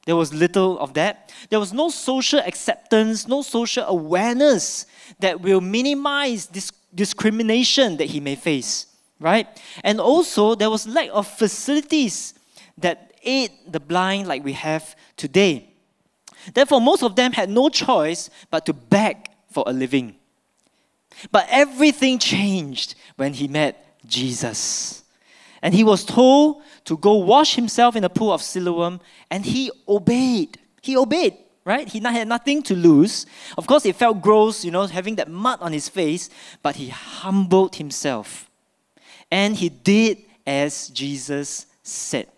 There 0.07 0.17
was 0.17 0.33
little 0.33 0.79
of 0.79 0.95
that. 0.95 1.33
There 1.51 1.61
was 1.61 1.73
no 1.73 1.91
social 1.91 2.39
acceptance, 2.41 3.27
no 3.27 3.43
social 3.43 3.85
awareness 3.87 4.87
that 5.19 5.41
will 5.41 5.61
minimize 5.61 6.47
this 6.47 6.71
discrimination 6.95 7.97
that 7.99 8.07
he 8.07 8.21
may 8.21 8.37
face, 8.37 8.87
right? 9.21 9.47
And 9.85 10.01
also, 10.01 10.55
there 10.55 10.71
was 10.71 10.87
lack 10.87 11.11
of 11.13 11.27
facilities 11.27 12.35
that 12.79 13.13
aid 13.23 13.51
the 13.69 13.81
blind 13.81 14.29
like 14.29 14.45
we 14.45 14.53
have 14.53 14.97
today. 15.17 15.69
Therefore, 16.55 16.81
most 16.81 17.03
of 17.03 17.17
them 17.17 17.33
had 17.33 17.51
no 17.51 17.69
choice 17.69 18.31
but 18.51 18.67
to 18.67 18.73
beg 18.73 19.29
for 19.51 19.65
a 19.67 19.73
living. 19.73 20.17
But 21.33 21.47
everything 21.51 22.19
changed 22.19 22.95
when 23.17 23.33
he 23.33 23.49
met 23.49 23.99
Jesus. 24.07 25.03
And 25.63 25.75
he 25.75 25.83
was 25.83 26.05
told 26.05 26.63
to 26.85 26.97
go 26.97 27.15
wash 27.15 27.55
himself 27.55 27.97
in 27.97 28.03
the 28.03 28.11
pool 28.11 28.33
of 28.33 28.43
Siloam, 28.43 29.01
and 29.31 29.45
he 29.45 29.71
obeyed. 29.89 30.59
He 30.83 30.97
obeyed, 30.97 31.37
right? 31.65 31.89
He 31.89 31.99
had 31.99 32.29
nothing 32.29 32.63
to 32.65 32.77
lose. 32.77 33.27
Of 33.57 33.67
course, 33.67 33.85
it 33.87 33.97
felt 33.97 34.21
gross, 34.21 34.65
you 34.65 34.71
know, 34.71 34.87
having 34.87 35.17
that 35.17 35.31
mud 35.31 35.59
on 35.61 35.73
his 35.73 35.89
face, 35.89 36.31
but 36.63 36.77
he 36.77 36.91
humbled 36.91 37.77
himself. 37.77 38.49
And 39.31 39.57
he 39.57 39.69
did 39.69 40.19
as 40.47 40.89
Jesus 40.89 41.67
said. 41.83 42.29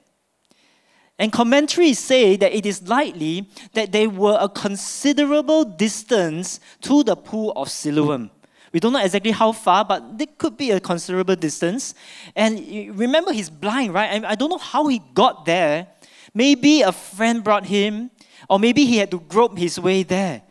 And 1.19 1.33
commentaries 1.33 1.99
say 1.99 2.37
that 2.37 2.53
it 2.53 2.65
is 2.65 2.87
likely 2.89 3.49
that 3.73 3.91
they 3.91 4.07
were 4.07 4.39
a 4.41 4.49
considerable 4.49 5.65
distance 5.65 6.61
to 6.83 7.03
the 7.03 7.17
pool 7.17 7.53
of 7.57 7.71
Siloam. 7.71 8.31
We 8.73 8.81
don't 8.81 8.93
know 8.93 9.03
exactly 9.03 9.33
how 9.33 9.53
far, 9.53 9.85
but 9.85 10.03
it 10.21 10.39
could 10.39 10.57
be 10.57 10.71
a 10.71 10.79
considerable 10.79 11.35
distance. 11.35 11.95
And 12.37 12.97
remember, 12.99 13.33
he's 13.33 13.51
blind, 13.51 13.95
right? 13.95 14.25
I 14.25 14.35
don't 14.35 14.51
know 14.51 14.59
how 14.59 14.87
he 14.87 15.01
got 15.15 15.45
there. 15.45 15.89
Maybe 16.35 16.83
a 16.83 16.93
friend 16.93 17.43
brought 17.43 17.65
him, 17.67 18.11
or 18.49 18.59
maybe 18.59 18.85
he 18.85 18.99
had 18.99 19.11
to 19.11 19.21
grope 19.21 19.59
his 19.59 19.81
way 19.81 20.03
there. 20.03 20.43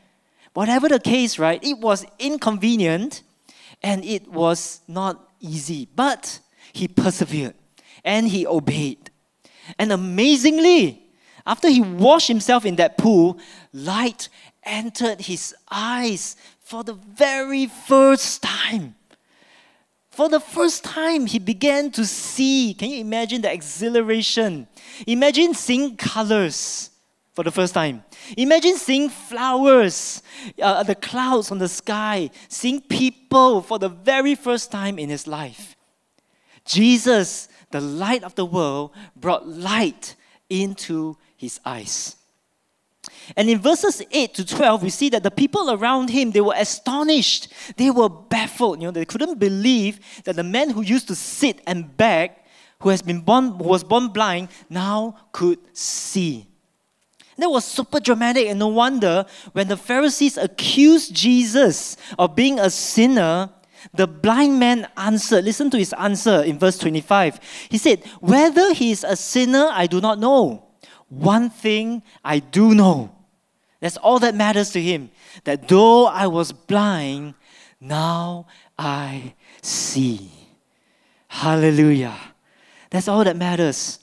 Whatever 0.53 0.89
the 0.89 0.99
case, 0.99 1.37
right? 1.37 1.63
It 1.63 1.77
was 1.77 2.05
inconvenient 2.17 3.21
and 3.83 4.03
it 4.03 4.27
was 4.27 4.81
not 4.87 5.29
easy. 5.39 5.87
But 5.95 6.39
he 6.73 6.87
persevered 6.87 7.53
and 8.03 8.27
he 8.27 8.45
obeyed. 8.47 9.11
And 9.77 9.91
amazingly, 9.91 11.03
after 11.45 11.69
he 11.69 11.81
washed 11.81 12.27
himself 12.27 12.65
in 12.65 12.75
that 12.75 12.97
pool, 12.97 13.39
light 13.73 14.29
entered 14.63 15.21
his 15.21 15.55
eyes 15.71 16.35
for 16.59 16.83
the 16.83 16.93
very 16.93 17.67
first 17.67 18.43
time. 18.43 18.95
For 20.09 20.29
the 20.29 20.39
first 20.39 20.83
time, 20.83 21.25
he 21.25 21.39
began 21.39 21.91
to 21.91 22.05
see. 22.05 22.73
Can 22.73 22.89
you 22.89 23.01
imagine 23.01 23.41
the 23.41 23.53
exhilaration? 23.53 24.67
Imagine 25.05 25.53
seeing 25.53 25.95
colors 25.95 26.89
for 27.33 27.43
the 27.43 27.51
first 27.51 27.75
time. 27.75 28.03
Imagine 28.35 28.77
seeing 28.77 29.09
flowers, 29.09 30.23
uh, 30.59 30.81
the 30.81 30.95
clouds 30.95 31.51
on 31.51 31.59
the 31.59 31.67
sky, 31.67 32.31
seeing 32.49 32.81
people 32.81 33.61
for 33.61 33.77
the 33.77 33.89
very 33.89 34.33
first 34.33 34.71
time 34.71 34.97
in 34.97 35.07
his 35.07 35.27
life. 35.27 35.75
Jesus 36.65 37.47
the 37.71 37.81
light 37.81 38.23
of 38.23 38.35
the 38.35 38.45
world 38.45 38.91
brought 39.15 39.47
light 39.47 40.15
into 40.49 41.17
his 41.35 41.59
eyes. 41.65 42.15
And 43.35 43.49
in 43.49 43.59
verses 43.59 44.01
8 44.11 44.33
to 44.35 44.45
12, 44.45 44.83
we 44.83 44.89
see 44.89 45.09
that 45.09 45.23
the 45.23 45.31
people 45.31 45.71
around 45.71 46.09
him, 46.09 46.31
they 46.31 46.41
were 46.41 46.55
astonished. 46.55 47.49
They 47.75 47.91
were 47.91 48.09
baffled. 48.09 48.81
You 48.81 48.87
know, 48.87 48.91
they 48.91 49.05
couldn't 49.05 49.39
believe 49.39 49.99
that 50.23 50.35
the 50.35 50.43
man 50.43 50.69
who 50.69 50.81
used 50.81 51.07
to 51.09 51.15
sit 51.15 51.61
and 51.67 51.95
beg, 51.97 52.31
who 52.79 52.89
has 52.89 53.01
been 53.01 53.21
born, 53.21 53.51
who 53.51 53.63
was 53.63 53.83
born 53.83 54.09
blind, 54.09 54.49
now 54.69 55.17
could 55.31 55.59
see. 55.73 56.47
That 57.37 57.49
was 57.49 57.65
super 57.65 57.99
dramatic, 57.99 58.47
and 58.47 58.57
no 58.57 58.67
wonder 58.67 59.23
when 59.53 59.67
the 59.67 59.77
Pharisees 59.77 60.37
accused 60.37 61.13
Jesus 61.13 61.95
of 62.17 62.35
being 62.35 62.59
a 62.59 62.69
sinner, 62.71 63.51
the 63.93 64.07
blind 64.07 64.59
man 64.59 64.87
answered. 64.97 65.43
Listen 65.45 65.69
to 65.71 65.77
his 65.77 65.93
answer 65.93 66.43
in 66.43 66.59
verse 66.59 66.77
25. 66.77 67.39
He 67.69 67.77
said, 67.77 68.03
Whether 68.19 68.73
he 68.73 68.91
is 68.91 69.03
a 69.03 69.15
sinner, 69.15 69.69
I 69.71 69.87
do 69.87 70.01
not 70.01 70.19
know. 70.19 70.67
One 71.09 71.49
thing 71.49 72.03
I 72.23 72.39
do 72.39 72.73
know. 72.75 73.13
That's 73.79 73.97
all 73.97 74.19
that 74.19 74.35
matters 74.35 74.71
to 74.71 74.81
him. 74.81 75.11
That 75.43 75.67
though 75.67 76.07
I 76.07 76.27
was 76.27 76.51
blind, 76.51 77.35
now 77.79 78.47
I 78.77 79.35
see. 79.61 80.31
Hallelujah. 81.27 82.17
That's 82.89 83.07
all 83.07 83.23
that 83.23 83.35
matters. 83.35 83.99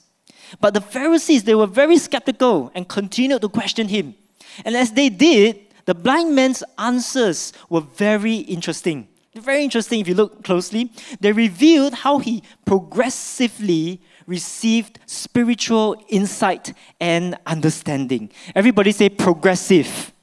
But 0.61 0.73
the 0.73 0.81
Pharisees, 0.81 1.43
they 1.43 1.55
were 1.55 1.67
very 1.67 1.97
skeptical 1.97 2.71
and 2.75 2.87
continued 2.87 3.41
to 3.41 3.49
question 3.49 3.87
him. 3.87 4.15
And 4.63 4.75
as 4.75 4.91
they 4.91 5.09
did, 5.09 5.59
the 5.85 5.95
blind 5.95 6.35
man's 6.35 6.63
answers 6.77 7.51
were 7.69 7.81
very 7.81 8.37
interesting. 8.37 9.07
Very 9.35 9.63
interesting 9.63 9.99
if 9.99 10.07
you 10.07 10.15
look 10.15 10.43
closely. 10.43 10.91
They 11.19 11.31
revealed 11.31 11.93
how 11.93 12.19
he 12.19 12.43
progressively 12.65 14.01
received 14.25 14.99
spiritual 15.05 16.03
insight 16.07 16.73
and 16.99 17.37
understanding. 17.45 18.31
Everybody 18.55 18.91
say 18.91 19.09
progressive. 19.09 20.13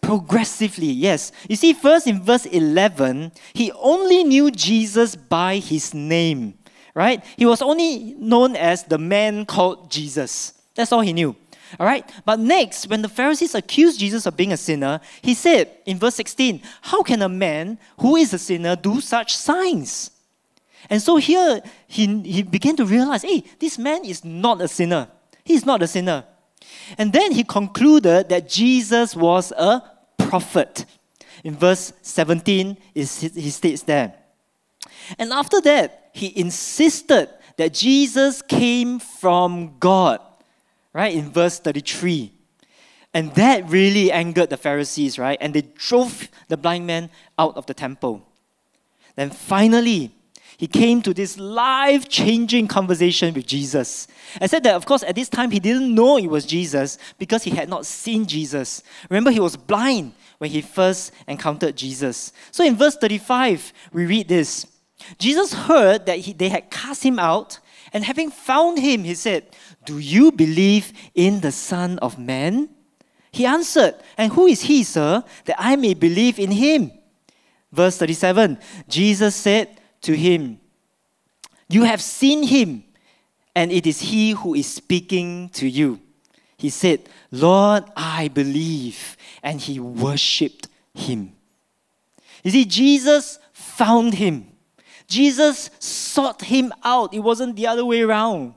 Progressively, 0.00 0.86
yes. 0.86 1.32
You 1.48 1.56
see, 1.56 1.72
first 1.72 2.06
in 2.06 2.22
verse 2.22 2.46
11, 2.46 3.32
he 3.52 3.72
only 3.72 4.24
knew 4.24 4.50
Jesus 4.50 5.16
by 5.16 5.56
his 5.56 5.92
name 5.92 6.54
right? 6.94 7.24
He 7.36 7.46
was 7.46 7.62
only 7.62 8.14
known 8.18 8.56
as 8.56 8.84
the 8.84 8.98
man 8.98 9.46
called 9.46 9.90
Jesus. 9.90 10.54
That's 10.74 10.92
all 10.92 11.00
he 11.00 11.12
knew. 11.12 11.36
All 11.78 11.86
right? 11.86 12.10
But 12.24 12.40
next, 12.40 12.88
when 12.88 13.02
the 13.02 13.08
Pharisees 13.08 13.54
accused 13.54 14.00
Jesus 14.00 14.26
of 14.26 14.36
being 14.36 14.52
a 14.52 14.56
sinner, 14.56 15.00
he 15.22 15.34
said 15.34 15.70
in 15.86 15.98
verse 15.98 16.14
16, 16.16 16.62
How 16.82 17.02
can 17.02 17.22
a 17.22 17.28
man 17.28 17.78
who 17.98 18.16
is 18.16 18.34
a 18.34 18.38
sinner 18.38 18.76
do 18.76 19.00
such 19.00 19.36
signs? 19.36 20.10
And 20.88 21.02
so 21.02 21.16
here 21.16 21.62
he, 21.86 22.20
he 22.22 22.42
began 22.42 22.76
to 22.76 22.86
realize, 22.86 23.22
hey, 23.22 23.44
this 23.58 23.78
man 23.78 24.04
is 24.04 24.24
not 24.24 24.60
a 24.60 24.68
sinner. 24.68 25.08
He's 25.44 25.66
not 25.66 25.82
a 25.82 25.86
sinner. 25.86 26.24
And 26.96 27.12
then 27.12 27.32
he 27.32 27.44
concluded 27.44 28.28
that 28.28 28.48
Jesus 28.48 29.14
was 29.14 29.52
a 29.52 29.82
prophet. 30.18 30.86
In 31.44 31.56
verse 31.56 31.92
17, 32.02 32.76
he 32.94 33.04
states 33.04 33.82
there. 33.82 34.14
And 35.18 35.32
after 35.32 35.60
that, 35.62 36.10
he 36.12 36.38
insisted 36.38 37.28
that 37.56 37.74
Jesus 37.74 38.42
came 38.42 38.98
from 38.98 39.76
God, 39.78 40.20
right? 40.92 41.14
In 41.14 41.30
verse 41.30 41.58
33. 41.58 42.32
And 43.12 43.34
that 43.34 43.68
really 43.68 44.12
angered 44.12 44.50
the 44.50 44.56
Pharisees, 44.56 45.18
right? 45.18 45.38
And 45.40 45.54
they 45.54 45.62
drove 45.62 46.28
the 46.48 46.56
blind 46.56 46.86
man 46.86 47.10
out 47.38 47.56
of 47.56 47.66
the 47.66 47.74
temple. 47.74 48.26
Then 49.16 49.30
finally, 49.30 50.12
he 50.56 50.66
came 50.66 51.00
to 51.02 51.14
this 51.14 51.38
life 51.38 52.08
changing 52.08 52.68
conversation 52.68 53.32
with 53.32 53.46
Jesus. 53.46 54.06
I 54.40 54.46
said 54.46 54.62
that, 54.64 54.74
of 54.74 54.84
course, 54.84 55.02
at 55.02 55.14
this 55.14 55.28
time 55.28 55.50
he 55.50 55.58
didn't 55.58 55.94
know 55.94 56.18
it 56.18 56.28
was 56.28 56.44
Jesus 56.44 56.98
because 57.18 57.44
he 57.44 57.50
had 57.50 57.68
not 57.68 57.86
seen 57.86 58.26
Jesus. 58.26 58.82
Remember, 59.08 59.30
he 59.30 59.40
was 59.40 59.56
blind 59.56 60.12
when 60.36 60.50
he 60.50 60.60
first 60.60 61.12
encountered 61.26 61.76
Jesus. 61.76 62.32
So 62.50 62.62
in 62.62 62.76
verse 62.76 62.96
35, 62.96 63.72
we 63.92 64.06
read 64.06 64.28
this 64.28 64.66
Jesus 65.18 65.54
heard 65.54 66.04
that 66.06 66.18
he, 66.18 66.34
they 66.34 66.50
had 66.50 66.70
cast 66.70 67.02
him 67.02 67.18
out, 67.18 67.58
and 67.92 68.04
having 68.04 68.30
found 68.30 68.78
him, 68.78 69.04
he 69.04 69.14
said, 69.14 69.44
Do 69.84 69.98
you 69.98 70.32
believe 70.32 70.92
in 71.14 71.40
the 71.40 71.52
Son 71.52 71.98
of 71.98 72.18
Man? 72.18 72.68
He 73.32 73.46
answered, 73.46 73.94
And 74.16 74.32
who 74.32 74.46
is 74.46 74.62
he, 74.62 74.84
sir, 74.84 75.24
that 75.44 75.56
I 75.58 75.76
may 75.76 75.94
believe 75.94 76.38
in 76.38 76.50
him? 76.50 76.92
Verse 77.72 77.96
37 77.96 78.58
Jesus 78.88 79.34
said 79.36 79.80
to 80.02 80.16
him, 80.16 80.60
You 81.68 81.84
have 81.84 82.02
seen 82.02 82.42
him, 82.42 82.84
and 83.54 83.70
it 83.70 83.86
is 83.86 84.00
he 84.00 84.32
who 84.32 84.54
is 84.54 84.72
speaking 84.72 85.48
to 85.50 85.68
you. 85.68 86.00
He 86.56 86.68
said, 86.68 87.08
Lord, 87.30 87.84
I 87.96 88.28
believe. 88.28 89.16
And 89.42 89.60
he 89.60 89.80
worshipped 89.80 90.68
him. 90.92 91.32
You 92.44 92.50
see, 92.50 92.64
Jesus 92.66 93.38
found 93.52 94.14
him. 94.14 94.49
Jesus 95.10 95.70
sought 95.80 96.40
him 96.40 96.72
out. 96.84 97.12
It 97.12 97.18
wasn't 97.18 97.56
the 97.56 97.66
other 97.66 97.84
way 97.84 98.00
around. 98.00 98.54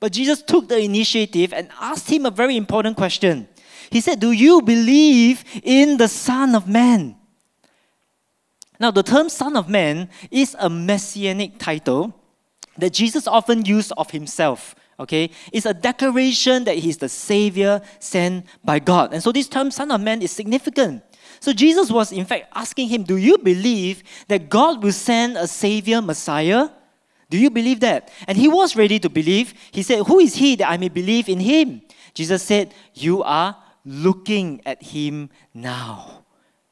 But 0.00 0.12
Jesus 0.12 0.42
took 0.42 0.68
the 0.68 0.80
initiative 0.80 1.52
and 1.52 1.68
asked 1.78 2.10
him 2.10 2.24
a 2.24 2.30
very 2.30 2.56
important 2.56 2.96
question. 2.96 3.46
He 3.90 4.00
said, 4.00 4.18
Do 4.18 4.32
you 4.32 4.62
believe 4.62 5.44
in 5.62 5.98
the 5.98 6.08
Son 6.08 6.54
of 6.54 6.66
Man? 6.66 7.16
Now, 8.80 8.90
the 8.90 9.02
term 9.02 9.28
Son 9.28 9.56
of 9.56 9.68
Man 9.68 10.08
is 10.30 10.56
a 10.58 10.70
messianic 10.70 11.58
title 11.58 12.14
that 12.78 12.94
Jesus 12.94 13.26
often 13.26 13.66
used 13.66 13.92
of 13.98 14.10
himself. 14.10 14.74
Okay, 14.98 15.30
it's 15.52 15.66
a 15.66 15.74
declaration 15.74 16.64
that 16.64 16.76
he's 16.76 16.98
the 16.98 17.08
Savior 17.08 17.80
sent 17.98 18.46
by 18.64 18.78
God. 18.78 19.12
And 19.12 19.22
so, 19.22 19.32
this 19.32 19.48
term 19.48 19.70
Son 19.70 19.90
of 19.90 20.00
Man 20.00 20.22
is 20.22 20.30
significant 20.30 21.02
so 21.40 21.54
Jesus 21.54 21.90
was, 21.90 22.12
in 22.12 22.26
fact, 22.26 22.48
asking 22.54 22.88
him, 22.88 23.02
Do 23.02 23.16
you 23.16 23.38
believe 23.38 24.02
that 24.28 24.50
God 24.50 24.82
will 24.82 24.92
send 24.92 25.38
a 25.38 25.46
Savior, 25.46 26.02
Messiah? 26.02 26.68
Do 27.30 27.38
you 27.38 27.48
believe 27.48 27.80
that? 27.80 28.10
And 28.28 28.36
he 28.36 28.46
was 28.46 28.76
ready 28.76 28.98
to 28.98 29.08
believe. 29.08 29.54
He 29.70 29.82
said, 29.82 30.06
Who 30.06 30.18
is 30.18 30.34
he 30.34 30.56
that 30.56 30.68
I 30.68 30.76
may 30.76 30.90
believe 30.90 31.28
in 31.30 31.40
him? 31.40 31.80
Jesus 32.12 32.42
said, 32.42 32.74
You 32.92 33.22
are 33.22 33.56
looking 33.86 34.60
at 34.66 34.82
him 34.82 35.30
now. 35.54 36.24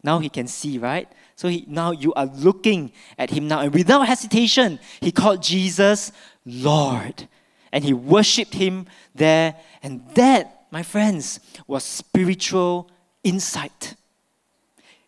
Now 0.04 0.18
he 0.18 0.28
can 0.28 0.46
see, 0.46 0.76
right? 0.76 1.10
So 1.34 1.48
he, 1.48 1.64
now 1.66 1.92
you 1.92 2.12
are 2.12 2.26
looking 2.26 2.92
at 3.16 3.30
him 3.30 3.48
now. 3.48 3.60
And 3.60 3.72
without 3.72 4.06
hesitation, 4.06 4.80
he 5.00 5.12
called 5.12 5.42
Jesus 5.42 6.12
Lord. 6.44 7.26
And 7.72 7.84
he 7.84 7.94
worshipped 7.94 8.54
him 8.54 8.86
there. 9.14 9.54
And 9.82 10.02
that, 10.14 10.66
my 10.70 10.82
friends, 10.82 11.40
was 11.66 11.84
spiritual 11.84 12.90
insight 13.24 13.94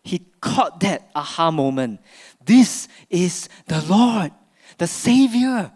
he 0.03 0.19
caught 0.39 0.79
that 0.81 1.09
aha 1.15 1.51
moment. 1.51 2.01
This 2.43 2.87
is 3.09 3.49
the 3.67 3.81
Lord, 3.81 4.31
the 4.77 4.87
Savior. 4.87 5.71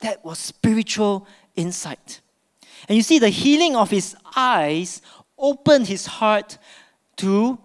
That 0.00 0.24
was 0.24 0.38
spiritual 0.38 1.26
insight. 1.56 2.20
And 2.88 2.96
you 2.96 3.02
see, 3.02 3.18
the 3.18 3.28
healing 3.28 3.76
of 3.76 3.90
his 3.90 4.16
eyes 4.36 5.02
opened 5.36 5.86
his 5.86 6.06
heart 6.06 6.58
to 7.16 7.58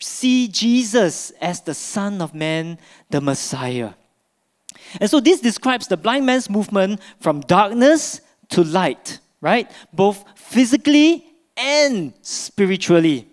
see 0.00 0.48
Jesus 0.48 1.30
as 1.40 1.60
the 1.60 1.74
Son 1.74 2.20
of 2.20 2.34
Man, 2.34 2.78
the 3.10 3.20
Messiah. 3.20 3.92
And 5.00 5.10
so 5.10 5.20
this 5.20 5.40
describes 5.40 5.88
the 5.88 5.96
blind 5.96 6.26
man's 6.26 6.48
movement 6.48 7.00
from 7.20 7.40
darkness 7.40 8.20
to 8.50 8.64
light, 8.64 9.18
right? 9.40 9.70
Both 9.92 10.24
physically 10.36 11.24
and 11.56 12.12
spiritually. 12.22 13.28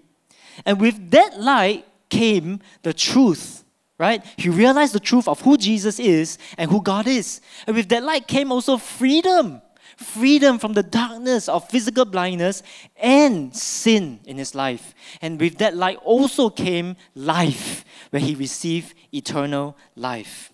And 0.66 0.80
with 0.80 1.12
that 1.12 1.40
light 1.40 1.86
came 2.10 2.60
the 2.84 2.94
truth, 2.94 3.63
right? 3.98 4.24
He 4.38 4.50
realized 4.50 4.94
the 4.94 5.00
truth 5.00 5.28
of 5.28 5.41
who 5.41 5.58
Jesus 5.58 6.00
is 6.00 6.38
and 6.58 6.70
who 6.72 6.82
God 6.82 7.08
is. 7.08 7.41
And 7.68 7.76
with 7.76 7.89
that 7.89 8.04
light 8.04 8.28
came 8.28 8.52
also 8.52 8.78
freedom 8.78 9.62
freedom 9.98 10.60
from 10.60 10.74
the 10.74 10.84
darkness 10.84 11.48
of 11.48 11.70
physical 11.70 12.06
blindness 12.06 12.63
and 12.98 13.56
sin 13.56 14.20
in 14.26 14.38
his 14.38 14.56
life. 14.56 14.94
And 15.22 15.39
with 15.39 15.58
that 15.60 15.76
light 15.76 15.98
also 16.04 16.50
came 16.50 16.96
life, 17.13 17.86
where 18.10 18.22
he 18.22 18.36
received 18.36 18.94
eternal 19.13 19.78
life. 19.96 20.52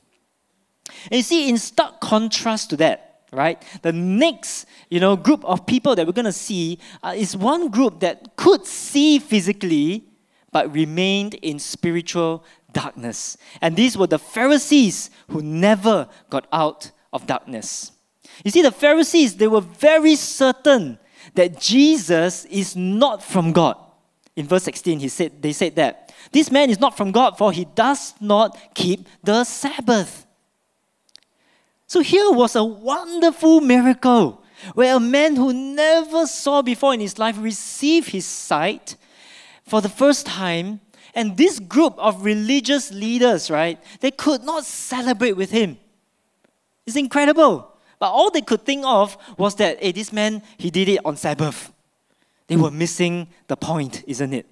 And 1.05 1.17
you 1.17 1.23
see, 1.23 1.49
in 1.49 1.57
stark 1.57 2.01
contrast 2.01 2.69
to 2.71 2.77
that, 2.77 3.23
right? 3.31 3.61
The 3.81 3.93
next, 3.93 4.65
you 4.89 4.99
know, 4.99 5.15
group 5.15 5.43
of 5.45 5.65
people 5.65 5.95
that 5.95 6.05
we're 6.05 6.13
going 6.13 6.25
to 6.25 6.31
see 6.31 6.79
uh, 7.01 7.13
is 7.15 7.35
one 7.35 7.69
group 7.69 8.01
that 8.01 8.35
could 8.35 8.65
see 8.65 9.19
physically, 9.19 10.03
but 10.51 10.73
remained 10.73 11.35
in 11.35 11.59
spiritual 11.59 12.43
darkness. 12.71 13.37
And 13.61 13.75
these 13.75 13.97
were 13.97 14.07
the 14.07 14.19
Pharisees 14.19 15.09
who 15.29 15.41
never 15.41 16.07
got 16.29 16.47
out 16.51 16.91
of 17.13 17.27
darkness. 17.27 17.91
You 18.43 18.51
see, 18.51 18.61
the 18.61 18.71
Pharisees, 18.71 19.35
they 19.35 19.47
were 19.47 19.61
very 19.61 20.15
certain 20.15 20.97
that 21.35 21.59
Jesus 21.59 22.45
is 22.45 22.75
not 22.75 23.23
from 23.23 23.51
God. 23.51 23.77
In 24.35 24.47
verse 24.47 24.63
16, 24.63 24.99
he 24.99 25.07
said, 25.07 25.41
they 25.41 25.53
said 25.53 25.75
that 25.75 26.13
this 26.31 26.49
man 26.51 26.69
is 26.69 26.79
not 26.79 26.95
from 26.95 27.11
God, 27.11 27.37
for 27.37 27.51
he 27.51 27.65
does 27.65 28.13
not 28.21 28.57
keep 28.73 29.07
the 29.23 29.43
Sabbath. 29.43 30.25
So 31.87 31.99
here 31.99 32.31
was 32.31 32.55
a 32.55 32.63
wonderful 32.63 33.59
miracle 33.59 34.41
where 34.73 34.95
a 34.95 34.99
man 34.99 35.35
who 35.35 35.51
never 35.51 36.25
saw 36.25 36.61
before 36.61 36.93
in 36.93 36.99
his 36.99 37.19
life 37.19 37.35
received 37.39 38.09
his 38.09 38.25
sight 38.25 38.95
for 39.71 39.79
the 39.79 39.87
first 39.87 40.25
time. 40.25 40.81
And 41.15 41.37
this 41.37 41.57
group 41.57 41.93
of 41.97 42.25
religious 42.25 42.91
leaders, 42.91 43.49
right, 43.49 43.79
they 44.01 44.11
could 44.11 44.43
not 44.43 44.65
celebrate 44.65 45.37
with 45.37 45.49
him. 45.49 45.77
It's 46.85 46.97
incredible. 46.97 47.71
But 47.97 48.11
all 48.11 48.29
they 48.31 48.41
could 48.41 48.65
think 48.65 48.83
of 48.85 49.17
was 49.37 49.55
that, 49.55 49.81
hey, 49.81 49.93
this 49.93 50.11
man, 50.11 50.43
he 50.57 50.69
did 50.71 50.89
it 50.89 50.99
on 51.05 51.15
Sabbath. 51.15 51.71
They 52.47 52.57
were 52.57 52.71
missing 52.71 53.29
the 53.47 53.55
point, 53.55 54.03
isn't 54.07 54.33
it? 54.33 54.45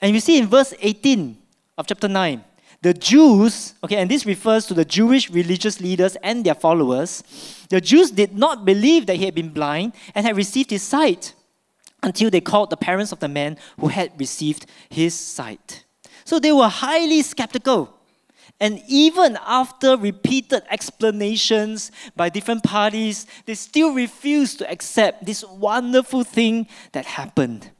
And 0.00 0.14
you 0.14 0.20
see 0.20 0.38
in 0.38 0.46
verse 0.46 0.72
18 0.80 1.36
of 1.76 1.86
chapter 1.86 2.08
9, 2.08 2.42
the 2.80 2.94
Jews, 2.94 3.74
okay, 3.84 3.96
and 3.96 4.10
this 4.10 4.24
refers 4.24 4.64
to 4.66 4.74
the 4.74 4.86
Jewish 4.86 5.28
religious 5.28 5.78
leaders 5.78 6.16
and 6.22 6.42
their 6.42 6.54
followers, 6.54 7.22
the 7.68 7.82
Jews 7.82 8.10
did 8.10 8.34
not 8.34 8.64
believe 8.64 9.04
that 9.06 9.16
he 9.16 9.26
had 9.26 9.34
been 9.34 9.50
blind 9.50 9.92
and 10.14 10.24
had 10.24 10.36
received 10.36 10.70
his 10.70 10.82
sight 10.82 11.34
until 12.02 12.30
they 12.30 12.40
called 12.40 12.70
the 12.70 12.76
parents 12.76 13.12
of 13.12 13.20
the 13.20 13.28
man 13.28 13.56
who 13.78 13.88
had 13.88 14.12
received 14.18 14.66
his 14.88 15.14
sight. 15.14 15.84
So 16.24 16.38
they 16.38 16.52
were 16.52 16.68
highly 16.68 17.22
skeptical. 17.22 17.96
And 18.60 18.82
even 18.88 19.38
after 19.46 19.96
repeated 19.96 20.62
explanations 20.70 21.90
by 22.14 22.28
different 22.28 22.62
parties, 22.62 23.26
they 23.46 23.54
still 23.54 23.94
refused 23.94 24.58
to 24.58 24.70
accept 24.70 25.24
this 25.24 25.42
wonderful 25.44 26.24
thing 26.24 26.66
that 26.92 27.06
happened. 27.06 27.70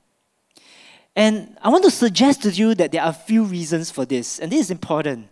And 1.14 1.58
I 1.60 1.68
want 1.68 1.84
to 1.84 1.90
suggest 1.90 2.42
to 2.44 2.50
you 2.50 2.74
that 2.76 2.92
there 2.92 3.02
are 3.02 3.10
a 3.10 3.12
few 3.12 3.44
reasons 3.44 3.90
for 3.90 4.06
this, 4.06 4.38
and 4.38 4.50
this 4.50 4.60
is 4.60 4.70
important. 4.70 5.28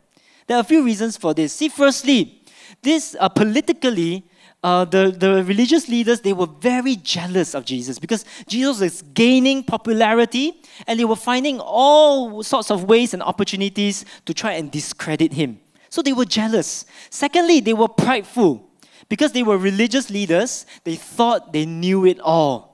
There 0.46 0.56
are 0.56 0.60
a 0.60 0.64
few 0.64 0.84
reasons 0.84 1.16
for 1.16 1.32
this. 1.32 1.52
See, 1.52 1.68
firstly, 1.68 2.37
this 2.82 3.16
uh, 3.18 3.28
politically, 3.28 4.24
uh, 4.62 4.84
the, 4.84 5.10
the 5.10 5.44
religious 5.44 5.88
leaders, 5.88 6.20
they 6.20 6.32
were 6.32 6.46
very 6.46 6.96
jealous 6.96 7.54
of 7.54 7.64
Jesus 7.64 7.98
because 7.98 8.24
Jesus 8.46 8.80
is 8.80 9.02
gaining 9.14 9.62
popularity 9.62 10.60
and 10.86 10.98
they 10.98 11.04
were 11.04 11.16
finding 11.16 11.60
all 11.60 12.42
sorts 12.42 12.70
of 12.70 12.84
ways 12.84 13.14
and 13.14 13.22
opportunities 13.22 14.04
to 14.24 14.34
try 14.34 14.52
and 14.52 14.70
discredit 14.70 15.32
him. 15.32 15.60
So 15.90 16.02
they 16.02 16.12
were 16.12 16.24
jealous. 16.24 16.84
Secondly, 17.10 17.60
they 17.60 17.72
were 17.72 17.88
prideful 17.88 18.68
because 19.08 19.32
they 19.32 19.42
were 19.42 19.56
religious 19.56 20.10
leaders, 20.10 20.66
they 20.84 20.96
thought 20.96 21.52
they 21.52 21.64
knew 21.64 22.04
it 22.04 22.20
all. 22.20 22.68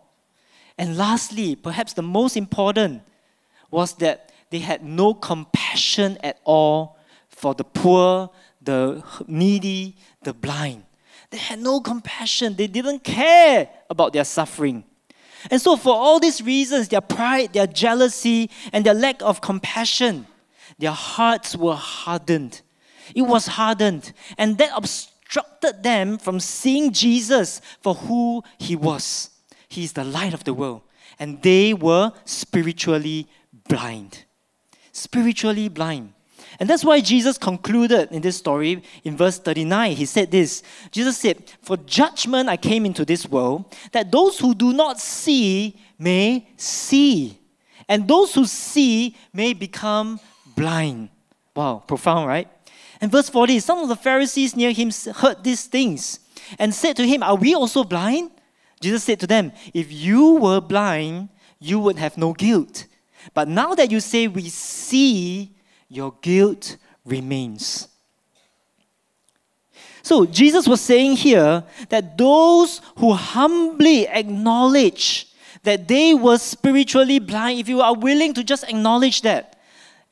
And 0.77 0.97
lastly, 0.97 1.55
perhaps 1.55 1.93
the 1.93 2.03
most 2.03 2.37
important, 2.37 3.03
was 3.71 3.95
that 3.95 4.33
they 4.51 4.61
had 4.61 4.85
no 4.85 5.15
compassion 5.15 6.17
at 6.23 6.39
all 6.45 6.97
for 7.29 7.55
the 7.55 7.65
poor, 7.65 8.31
the 8.65 9.03
needy, 9.27 9.97
the 10.23 10.33
blind. 10.35 10.85
They 11.31 11.39
had 11.39 11.61
no 11.61 11.81
compassion. 11.81 12.55
They 12.55 12.67
didn't 12.67 13.05
care 13.05 13.69
about 13.91 14.13
their 14.13 14.25
suffering. 14.25 14.85
And 15.51 15.61
so, 15.61 15.77
for 15.77 15.95
all 15.95 16.21
these 16.21 16.41
reasons 16.41 16.89
their 16.89 17.01
pride, 17.01 17.53
their 17.53 17.67
jealousy, 17.67 18.51
and 18.73 18.85
their 18.85 18.95
lack 18.95 19.23
of 19.23 19.41
compassion 19.41 20.27
their 20.79 20.93
hearts 20.93 21.57
were 21.57 21.77
hardened. 21.77 22.63
It 23.15 23.23
was 23.23 23.47
hardened. 23.47 24.13
And 24.39 24.59
that 24.59 24.71
obstructed 24.75 25.83
them 25.83 26.19
from 26.19 26.41
seeing 26.41 26.93
Jesus 26.93 27.61
for 27.83 27.95
who 27.95 28.43
he 28.59 28.77
was. 28.77 29.31
He 29.69 29.85
is 29.85 29.93
the 29.93 30.05
light 30.05 30.35
of 30.35 30.45
the 30.45 30.55
world. 30.55 30.83
And 31.19 31.41
they 31.43 31.75
were 31.75 32.13
spiritually 32.25 33.29
blind. 33.69 34.25
Spiritually 34.93 35.69
blind. 35.69 36.14
And 36.61 36.69
that's 36.69 36.85
why 36.85 37.01
Jesus 37.01 37.37
concluded 37.37 38.13
in 38.13 38.23
this 38.23 38.37
story 38.37 38.83
in 39.03 39.17
verse 39.17 39.39
39. 39.39 39.93
He 39.97 40.07
said 40.07 40.31
this 40.31 40.63
Jesus 40.91 41.19
said, 41.19 41.51
For 41.63 41.77
judgment 41.77 42.49
I 42.49 42.57
came 42.57 42.87
into 42.87 43.05
this 43.05 43.27
world, 43.27 43.75
that 43.93 44.11
those 44.11 44.39
who 44.39 44.55
do 44.55 44.73
not 44.73 45.01
see 45.01 45.79
may 45.99 46.49
see, 46.57 47.39
and 47.89 48.07
those 48.07 48.35
who 48.35 48.45
see 48.45 49.17
may 49.33 49.53
become 49.53 50.21
blind. 50.57 51.09
Wow, 51.55 51.83
profound, 51.87 52.29
right? 52.29 52.49
And 53.01 53.11
verse 53.11 53.29
40 53.29 53.61
some 53.61 53.79
of 53.79 53.89
the 53.89 53.97
Pharisees 53.97 54.57
near 54.57 54.73
him 54.73 54.91
heard 55.17 55.45
these 55.45 55.67
things 55.67 56.21
and 56.59 56.75
said 56.75 56.97
to 56.97 57.07
him, 57.07 57.23
Are 57.23 57.37
we 57.37 57.55
also 57.55 57.85
blind? 57.85 58.31
Jesus 58.81 59.05
said 59.05 59.21
to 59.21 59.27
them, 59.27 59.53
If 59.73 59.93
you 59.93 60.35
were 60.35 60.61
blind, 60.61 61.31
you 61.59 61.79
would 61.81 61.99
have 61.99 62.19
no 62.19 62.33
guilt. 62.33 62.87
But 63.33 63.49
now 63.49 63.75
that 63.75 63.91
you 63.91 64.01
say 64.01 64.29
we 64.29 64.49
see, 64.51 65.55
your 65.89 66.15
guilt 66.21 66.77
remains. 67.05 67.89
So 70.03 70.27
Jesus 70.27 70.69
was 70.69 70.81
saying 70.81 71.17
here 71.17 71.65
that 71.89 72.19
those 72.19 72.81
who 72.99 73.13
humbly 73.13 74.07
acknowledge 74.07 75.29
that 75.63 75.89
they 75.89 76.15
were 76.15 76.39
spiritually 76.39 77.19
blind, 77.19 77.59
if 77.59 77.69
you 77.69 77.81
are 77.81 77.95
willing 77.95 78.35
to 78.35 78.45
just 78.45 78.65
acknowledge 78.65 79.23
that, 79.23 79.59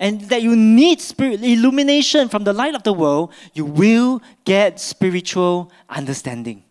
and 0.01 0.23
that 0.23 0.43
you 0.43 0.57
need 0.57 1.01
spirit 1.01 1.45
illumination 1.45 2.29
from 2.29 2.43
the 2.43 2.53
light 2.53 2.75
of 2.75 2.83
the 2.83 2.93
world, 2.93 3.33
you 3.55 3.65
will 3.65 4.21
get 4.45 4.81
spiritual 4.81 5.71
understanding. 5.89 6.65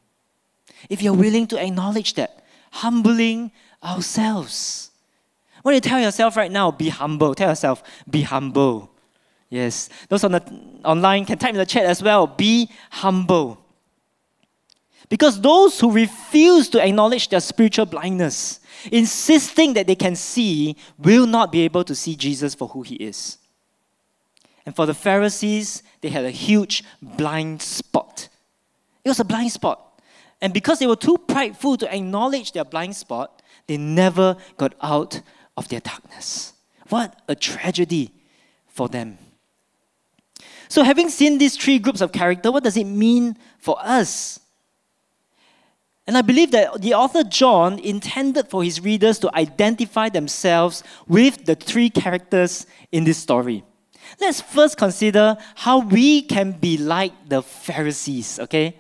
If 0.90 1.02
you're 1.02 1.14
willing 1.14 1.48
to 1.48 1.64
acknowledge 1.64 2.16
that, 2.16 2.44
humbling 2.72 3.52
ourselves. 3.82 4.92
When 5.62 5.76
you 5.76 5.82
tell 5.82 6.00
yourself 6.00 6.36
right 6.36 6.52
now? 6.52 6.72
Be 6.72 6.90
humble. 6.90 7.36
Tell 7.36 7.50
yourself, 7.50 7.84
be 8.10 8.24
humble. 8.24 8.91
Yes. 9.52 9.90
Those 10.08 10.24
on 10.24 10.32
the 10.32 10.44
online 10.84 11.26
can 11.26 11.38
type 11.38 11.52
in 11.52 11.58
the 11.58 11.66
chat 11.66 11.86
as 11.86 12.02
well. 12.02 12.26
Be 12.26 12.70
humble. 12.90 13.60
Because 15.10 15.42
those 15.42 15.78
who 15.78 15.92
refuse 15.92 16.70
to 16.70 16.84
acknowledge 16.84 17.28
their 17.28 17.42
spiritual 17.42 17.86
blindness, 17.86 18.62
insisting 18.90 19.74
that 19.74 19.88
they 19.88 19.96
can 19.96 20.16
see, 20.16 20.78
will 20.98 21.28
not 21.28 21.52
be 21.52 21.62
able 21.62 21.84
to 21.84 21.94
see 21.94 22.16
Jesus 22.16 22.56
for 22.56 22.70
who 22.70 22.82
he 22.82 22.96
is. 22.96 23.38
And 24.66 24.74
for 24.74 24.86
the 24.86 24.94
Pharisees, 24.94 25.84
they 26.00 26.08
had 26.08 26.24
a 26.24 26.32
huge 26.32 26.86
blind 27.02 27.62
spot. 27.62 28.30
It 29.04 29.10
was 29.10 29.20
a 29.20 29.26
blind 29.26 29.52
spot. 29.52 30.00
And 30.40 30.54
because 30.54 30.80
they 30.80 30.88
were 30.88 30.96
too 30.96 31.18
prideful 31.18 31.76
to 31.78 31.94
acknowledge 31.94 32.54
their 32.54 32.64
blind 32.64 32.96
spot, 32.96 33.42
they 33.68 33.76
never 33.76 34.38
got 34.58 34.76
out 34.82 35.20
of 35.58 35.68
their 35.68 35.82
darkness. 35.82 36.54
What 36.88 37.22
a 37.28 37.36
tragedy 37.36 38.14
for 38.68 38.88
them. 38.88 39.18
So, 40.72 40.84
having 40.84 41.10
seen 41.10 41.38
these 41.38 41.58
three 41.58 41.80
groups 41.80 42.00
of 42.00 42.14
character, 42.14 42.50
what 42.50 42.64
does 42.64 42.78
it 42.78 42.86
mean 42.86 43.36
for 43.60 43.76
us? 43.82 44.40
And 46.08 46.18
I 46.18 46.22
believe 46.22 46.52
that 46.52 46.82
the 46.82 46.94
author 46.94 47.26
John 47.26 47.78
intended 47.78 48.48
for 48.48 48.64
his 48.64 48.80
readers 48.80 49.20
to 49.20 49.36
identify 49.36 50.08
themselves 50.08 50.82
with 51.10 51.44
the 51.44 51.56
three 51.56 51.90
characters 51.90 52.68
in 52.90 53.04
this 53.04 53.18
story. 53.18 53.66
Let's 54.22 54.40
first 54.40 54.78
consider 54.78 55.36
how 55.56 55.80
we 55.80 56.22
can 56.22 56.54
be 56.54 56.78
like 56.78 57.12
the 57.28 57.42
Pharisees, 57.42 58.40
okay? 58.40 58.78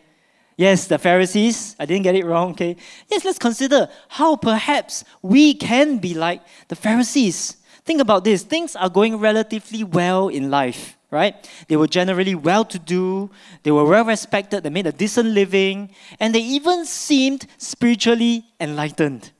Yes, 0.55 0.87
the 0.87 0.97
Pharisees. 0.97 1.75
I 1.77 1.85
didn't 1.85 2.03
get 2.03 2.15
it 2.15 2.23
wrong, 2.23 2.51
okay? 2.51 2.77
Yes, 3.09 3.25
let's 3.25 3.37
consider 3.37 3.89
how 4.07 4.37
perhaps 4.37 5.03
we 5.21 5.55
can 5.55 5.97
be 5.97 6.13
like 6.13 6.41
the 6.69 6.77
Pharisees. 6.77 7.57
Think 7.83 7.99
about 7.99 8.23
this 8.23 8.43
things 8.43 8.77
are 8.77 8.89
going 8.89 9.17
relatively 9.17 9.83
well 9.83 10.29
in 10.29 10.49
life, 10.49 10.95
right? 11.11 11.47
They 11.67 11.75
were 11.75 11.87
generally 11.87 12.33
well 12.33 12.63
to 12.65 12.79
do, 12.79 13.29
they 13.63 13.71
were 13.71 13.83
well 13.83 14.05
respected, 14.05 14.63
they 14.63 14.69
made 14.69 14.87
a 14.87 14.91
decent 14.93 15.29
living, 15.29 15.91
and 16.19 16.33
they 16.33 16.39
even 16.39 16.85
seemed 16.85 17.45
spiritually 17.57 18.45
enlightened. 18.59 19.31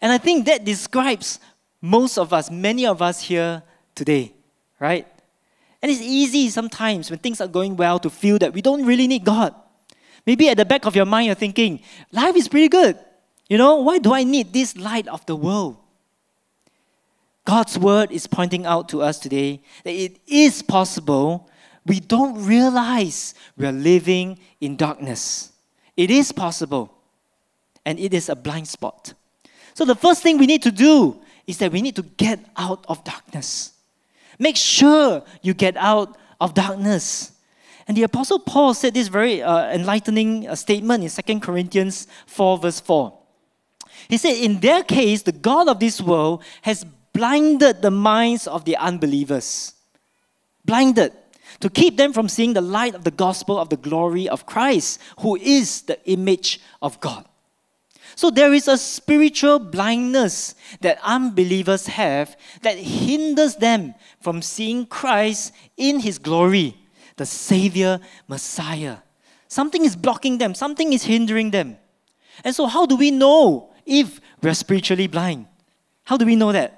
And 0.00 0.12
I 0.12 0.18
think 0.18 0.46
that 0.46 0.64
describes 0.64 1.40
most 1.82 2.16
of 2.16 2.32
us, 2.32 2.50
many 2.50 2.86
of 2.86 3.02
us 3.02 3.20
here 3.20 3.62
today, 3.96 4.32
right? 4.78 5.06
And 5.82 5.90
it's 5.90 6.00
easy 6.00 6.48
sometimes 6.48 7.10
when 7.10 7.18
things 7.18 7.40
are 7.40 7.48
going 7.48 7.76
well 7.76 7.98
to 7.98 8.10
feel 8.10 8.38
that 8.38 8.52
we 8.52 8.62
don't 8.62 8.86
really 8.86 9.08
need 9.08 9.24
God. 9.24 9.54
Maybe 10.26 10.48
at 10.48 10.56
the 10.56 10.64
back 10.64 10.86
of 10.86 10.94
your 10.94 11.06
mind, 11.06 11.26
you're 11.26 11.34
thinking, 11.34 11.80
life 12.12 12.36
is 12.36 12.48
pretty 12.48 12.68
good. 12.68 12.98
You 13.48 13.58
know, 13.58 13.76
why 13.76 13.98
do 13.98 14.12
I 14.12 14.24
need 14.24 14.52
this 14.52 14.76
light 14.76 15.08
of 15.08 15.24
the 15.26 15.34
world? 15.34 15.77
God's 17.48 17.78
word 17.78 18.12
is 18.12 18.26
pointing 18.26 18.66
out 18.66 18.90
to 18.90 19.00
us 19.00 19.18
today 19.18 19.62
that 19.82 19.94
it 19.94 20.20
is 20.26 20.60
possible. 20.60 21.48
We 21.86 21.98
don't 21.98 22.44
realize 22.44 23.32
we 23.56 23.64
are 23.64 23.72
living 23.72 24.38
in 24.60 24.76
darkness. 24.76 25.50
It 25.96 26.10
is 26.10 26.30
possible, 26.30 26.92
and 27.86 27.98
it 27.98 28.12
is 28.12 28.28
a 28.28 28.36
blind 28.36 28.68
spot. 28.68 29.14
So, 29.72 29.86
the 29.86 29.94
first 29.94 30.22
thing 30.22 30.36
we 30.36 30.46
need 30.46 30.62
to 30.64 30.70
do 30.70 31.22
is 31.46 31.56
that 31.56 31.72
we 31.72 31.80
need 31.80 31.96
to 31.96 32.02
get 32.02 32.38
out 32.54 32.84
of 32.86 33.02
darkness. 33.02 33.72
Make 34.38 34.58
sure 34.58 35.24
you 35.40 35.54
get 35.54 35.78
out 35.78 36.18
of 36.42 36.52
darkness. 36.52 37.32
And 37.86 37.96
the 37.96 38.02
Apostle 38.02 38.40
Paul 38.40 38.74
said 38.74 38.92
this 38.92 39.08
very 39.08 39.40
uh, 39.40 39.70
enlightening 39.70 40.46
uh, 40.46 40.54
statement 40.54 41.02
in 41.02 41.08
2 41.08 41.40
Corinthians 41.40 42.08
4, 42.26 42.58
verse 42.58 42.80
4. 42.80 43.18
He 44.06 44.18
said, 44.18 44.36
In 44.36 44.60
their 44.60 44.82
case, 44.82 45.22
the 45.22 45.32
God 45.32 45.68
of 45.68 45.80
this 45.80 45.98
world 45.98 46.44
has 46.60 46.84
blinded 47.18 47.82
the 47.82 47.90
minds 47.90 48.46
of 48.46 48.64
the 48.64 48.76
unbelievers. 48.76 49.74
Blinded. 50.64 51.12
to 51.60 51.68
keep 51.68 51.96
them 51.96 52.12
from 52.12 52.28
seeing 52.28 52.52
the 52.52 52.60
light 52.60 52.94
of 52.94 53.02
the 53.02 53.10
gospel 53.10 53.58
of 53.58 53.68
the 53.68 53.76
glory 53.76 54.28
of 54.28 54.46
Christ, 54.46 55.00
who 55.20 55.34
is 55.34 55.82
the 55.82 55.98
image 56.04 56.60
of 56.80 57.00
God. 57.00 57.24
So 58.14 58.30
there 58.30 58.52
is 58.52 58.68
a 58.68 58.76
spiritual 58.76 59.58
blindness 59.58 60.54
that 60.82 61.00
unbelievers 61.02 61.86
have 61.88 62.36
that 62.62 62.78
hinders 62.78 63.56
them 63.56 63.94
from 64.20 64.42
seeing 64.42 64.86
Christ 64.86 65.52
in 65.76 65.98
his 65.98 66.18
glory, 66.18 66.76
the 67.16 67.26
Savior, 67.26 67.98
Messiah. 68.28 68.98
Something 69.48 69.84
is 69.84 69.96
blocking 69.96 70.38
them, 70.38 70.54
something 70.54 70.92
is 70.92 71.02
hindering 71.02 71.50
them. 71.50 71.78
And 72.44 72.54
so, 72.54 72.66
how 72.66 72.86
do 72.86 72.94
we 72.94 73.10
know 73.10 73.70
if 73.84 74.20
we're 74.40 74.54
spiritually 74.54 75.08
blind? 75.08 75.46
How 76.04 76.16
do 76.16 76.24
we 76.24 76.36
know 76.36 76.52
that? 76.52 76.77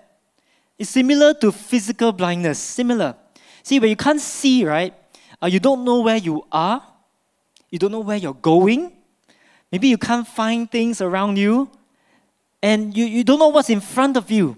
It's 0.80 0.90
similar 0.90 1.34
to 1.34 1.52
physical 1.52 2.10
blindness, 2.10 2.58
similar. 2.58 3.14
See, 3.62 3.78
when 3.78 3.90
you 3.90 3.96
can't 3.96 4.20
see, 4.20 4.64
right? 4.64 4.94
Uh, 5.40 5.46
you 5.46 5.60
don't 5.60 5.84
know 5.84 6.00
where 6.00 6.16
you 6.16 6.44
are, 6.50 6.82
you 7.68 7.78
don't 7.78 7.92
know 7.92 8.00
where 8.00 8.16
you're 8.16 8.34
going, 8.34 8.96
Maybe 9.70 9.88
you 9.88 9.98
can't 9.98 10.26
find 10.26 10.70
things 10.70 11.00
around 11.00 11.38
you 11.38 11.70
and 12.62 12.96
you, 12.96 13.04
you 13.04 13.24
don't 13.24 13.38
know 13.38 13.48
what's 13.48 13.70
in 13.70 13.80
front 13.80 14.16
of 14.16 14.30
you, 14.30 14.56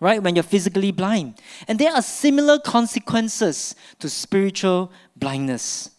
right? 0.00 0.22
When 0.22 0.34
you're 0.34 0.42
physically 0.42 0.90
blind. 0.90 1.40
And 1.68 1.78
there 1.78 1.92
are 1.92 2.02
similar 2.02 2.58
consequences 2.58 3.76
to 4.00 4.08
spiritual 4.08 4.90
blindness. 5.14 5.90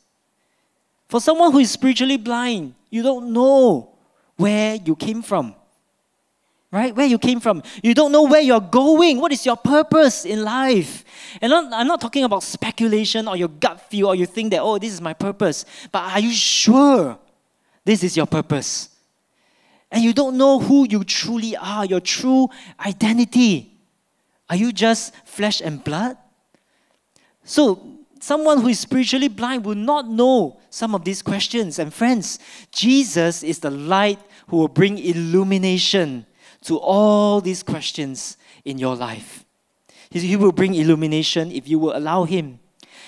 For 1.08 1.22
someone 1.22 1.54
who 1.54 1.60
is 1.60 1.72
spiritually 1.72 2.18
blind, 2.18 2.76
you 2.90 3.02
don't 3.02 3.32
know 3.32 3.96
where 4.36 4.76
you 4.76 4.96
came 4.96 5.22
from. 5.22 5.56
Right? 6.70 6.94
Where 6.94 7.06
you 7.06 7.18
came 7.18 7.40
from. 7.40 7.64
You 7.82 7.94
don't 7.94 8.12
know 8.12 8.24
where 8.24 8.42
you're 8.42 8.60
going. 8.60 9.22
What 9.22 9.32
is 9.32 9.46
your 9.46 9.56
purpose 9.56 10.26
in 10.26 10.44
life? 10.44 11.06
And 11.42 11.54
I'm, 11.54 11.88
not 11.88 12.02
talking 12.02 12.26
about 12.26 12.44
speculation 12.44 13.28
or 13.28 13.38
your 13.38 13.48
gut 13.48 13.90
feel 13.90 14.08
or 14.08 14.16
you 14.16 14.26
think 14.26 14.52
that, 14.52 14.62
oh, 14.62 14.78
this 14.78 14.92
is 14.92 15.00
my 15.00 15.14
purpose. 15.14 15.64
But 15.92 16.12
are 16.12 16.20
you 16.20 16.34
sure 16.34 17.18
this 17.88 18.04
is 18.04 18.18
your 18.18 18.26
purpose. 18.26 18.90
And 19.90 20.04
you 20.04 20.12
don't 20.12 20.38
know 20.38 20.60
who 20.60 20.86
you 20.90 21.06
truly 21.06 21.56
are, 21.56 21.86
your 21.86 22.02
true 22.02 22.50
identity. 22.86 23.78
Are 24.50 24.58
you 24.58 24.74
just 24.74 25.16
flesh 25.24 25.62
and 25.62 25.82
blood? 25.82 26.18
So, 27.46 27.98
someone 28.20 28.60
who 28.60 28.68
is 28.68 28.82
spiritually 28.82 29.30
blind 29.30 29.64
will 29.64 29.76
not 29.76 30.06
know 30.10 30.60
some 30.70 30.94
of 30.96 31.06
these 31.06 31.22
questions. 31.22 31.80
And, 31.80 31.94
friends, 31.94 32.40
Jesus 32.74 33.42
is 33.42 33.60
the 33.60 33.72
light 33.72 34.20
who 34.50 34.58
will 34.58 34.68
bring 34.68 34.98
illumination 34.98 36.26
to 36.68 36.78
all 36.78 37.42
these 37.42 37.64
questions 37.64 38.38
in 38.64 38.78
your 38.78 38.96
life. 38.96 39.46
He 40.10 40.36
will 40.36 40.52
bring 40.52 40.76
illumination 40.76 41.52
if 41.52 41.68
you 41.68 41.80
will 41.80 41.96
allow 41.96 42.26
Him. 42.26 42.60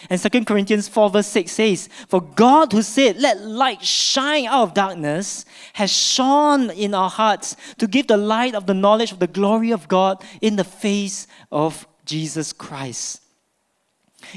And 0.10 0.22
2 0.22 0.45
Corinthians 0.45 0.88
4, 0.88 1.10
verse 1.10 1.28
6 1.28 1.52
says, 1.52 1.89
For 2.08 2.22
God 2.22 2.72
who 2.72 2.82
said, 2.82 3.17
Let 3.17 3.41
light 3.41 3.84
shine 3.84 4.45
out 4.45 4.63
of 4.63 4.74
darkness, 4.74 5.43
has 5.74 5.91
shone 5.91 6.69
in 6.69 6.93
our 6.93 7.10
hearts 7.10 7.58
to 7.78 7.88
give 7.88 8.08
the 8.08 8.17
light 8.17 8.56
of 8.56 8.65
the 8.65 8.74
knowledge 8.74 9.12
of 9.12 9.19
the 9.19 9.28
glory 9.28 9.72
of 9.72 9.89
God 9.89 10.24
in 10.41 10.56
the 10.56 10.63
face 10.63 11.28
of 11.52 11.86
Jesus 12.06 12.54
Christ. 12.54 13.22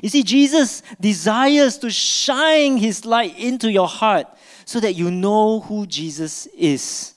You 0.02 0.08
see, 0.08 0.22
Jesus 0.22 0.82
desires 1.00 1.78
to 1.78 1.90
shine 1.90 2.76
his 2.76 3.04
light 3.04 3.38
into 3.38 3.70
your 3.70 3.88
heart 3.88 4.26
so 4.64 4.80
that 4.80 4.94
you 4.94 5.10
know 5.10 5.60
who 5.60 5.86
Jesus 5.86 6.46
is. 6.46 7.14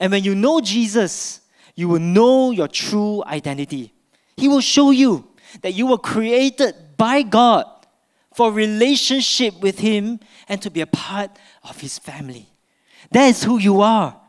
And 0.00 0.12
when 0.12 0.24
you 0.24 0.34
know 0.34 0.60
Jesus, 0.60 1.40
you 1.74 1.88
will 1.88 2.00
know 2.00 2.50
your 2.50 2.68
true 2.68 3.22
identity. 3.26 3.92
He 4.36 4.48
will 4.48 4.60
show 4.60 4.90
you 4.90 5.28
that 5.62 5.74
you 5.74 5.86
were 5.86 5.98
created 5.98 6.74
by 6.96 7.22
God 7.22 7.66
for 8.34 8.52
relationship 8.52 9.60
with 9.60 9.78
Him 9.78 10.20
and 10.48 10.60
to 10.62 10.70
be 10.70 10.80
a 10.80 10.86
part 10.86 11.30
of 11.64 11.80
His 11.80 11.98
family. 11.98 12.48
That 13.10 13.28
is 13.28 13.42
who 13.42 13.58
you 13.58 13.80
are. 13.80 14.20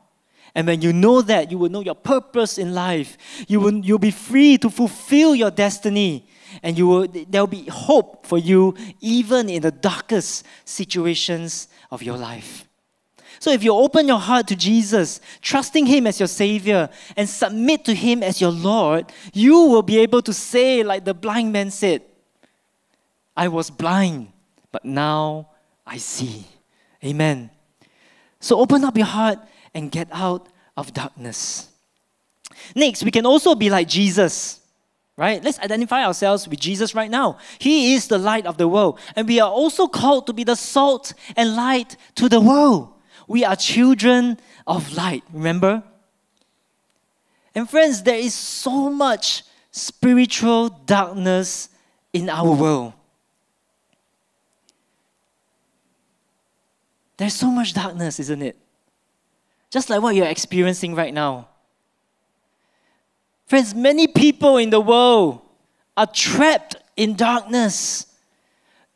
And 0.56 0.67
when 0.67 0.82
you 0.82 0.93
know 0.93 1.21
that, 1.21 1.51
you 1.51 1.58
will 1.58 1.69
know 1.69 1.82
your 1.82 1.95
purpose 1.95 2.58
in 2.58 2.73
life. 2.73 3.17
You 3.47 3.60
will 3.60 3.75
you'll 3.75 3.99
be 3.99 4.12
free 4.12 4.58
to 4.60 4.69
fulfill 4.69 5.36
your 5.36 5.51
destiny. 5.51 6.27
And 6.63 6.77
you 6.77 6.88
will, 6.88 7.08
there 7.08 7.41
will 7.41 7.47
be 7.47 7.67
hope 7.69 8.25
for 8.25 8.38
you 8.38 8.75
even 9.01 9.49
in 9.49 9.62
the 9.62 9.71
darkest 9.71 10.45
situations 10.65 11.67
of 11.91 12.01
your 12.01 12.17
life. 12.17 12.66
So 13.39 13.52
if 13.52 13.63
you 13.63 13.73
open 13.73 14.08
your 14.08 14.19
heart 14.19 14.47
to 14.47 14.56
Jesus, 14.56 15.21
trusting 15.41 15.86
Him 15.86 16.08
as 16.08 16.19
your 16.19 16.28
Savior, 16.28 16.89
and 17.15 17.30
submit 17.30 17.86
to 17.86 17.93
Him 17.93 18.23
as 18.23 18.41
your 18.41 18.52
Lord, 18.52 19.12
you 19.34 19.63
will 19.63 19.84
be 19.84 20.00
able 20.00 20.21
to 20.23 20.34
say, 20.34 20.84
like 20.84 21.06
the 21.06 21.13
blind 21.13 21.54
man 21.54 21.71
said, 21.71 22.02
I 23.36 23.47
was 23.47 23.69
blind, 23.69 24.30
but 24.71 24.84
now 24.84 25.50
I 25.86 25.97
see. 25.97 26.45
Amen. 27.04 27.52
So 28.39 28.60
open 28.60 28.84
up 28.84 28.97
your 28.97 29.06
heart 29.06 29.39
and 29.73 29.91
get 29.91 30.08
out 30.12 30.47
of 30.76 30.93
darkness. 30.93 31.69
Next, 32.76 33.04
we 33.04 33.12
can 33.12 33.26
also 33.26 33.54
be 33.54 33.69
like 33.69 33.88
Jesus, 33.88 34.60
right? 35.15 35.43
Let's 35.43 35.60
identify 35.60 36.04
ourselves 36.04 36.47
with 36.47 36.60
Jesus 36.60 36.95
right 36.95 37.10
now. 37.10 37.38
He 37.60 37.93
is 37.93 38.08
the 38.08 38.17
light 38.17 38.47
of 38.47 38.58
the 38.58 38.67
world, 38.67 39.00
and 39.15 39.28
we 39.28 39.39
are 39.39 39.50
also 39.50 39.88
called 39.88 40.26
to 40.28 40.34
be 40.34 40.43
the 40.43 40.56
salt 40.56 41.13
and 41.36 41.56
light 41.56 41.95
to 42.15 42.28
the 42.28 42.41
world. 42.41 42.93
We 43.27 43.43
are 43.43 43.55
children 43.55 44.39
of 44.65 44.93
light, 44.93 45.23
remember? 45.31 45.83
And 47.53 47.69
friends, 47.69 48.03
there 48.03 48.17
is 48.17 48.33
so 48.33 48.89
much 48.89 49.43
spiritual 49.71 50.69
darkness 50.69 51.69
in 52.13 52.29
our 52.29 52.51
world. 52.53 52.93
There's 57.17 57.33
so 57.33 57.47
much 57.47 57.73
darkness, 57.73 58.19
isn't 58.19 58.41
it? 58.41 58.57
Just 59.69 59.89
like 59.89 60.01
what 60.01 60.15
you're 60.15 60.27
experiencing 60.27 60.95
right 60.95 61.13
now. 61.13 61.49
Friends, 63.47 63.73
many 63.73 64.07
people 64.07 64.57
in 64.57 64.69
the 64.69 64.79
world 64.79 65.41
are 65.95 66.07
trapped 66.07 66.75
in 66.95 67.15
darkness, 67.15 68.07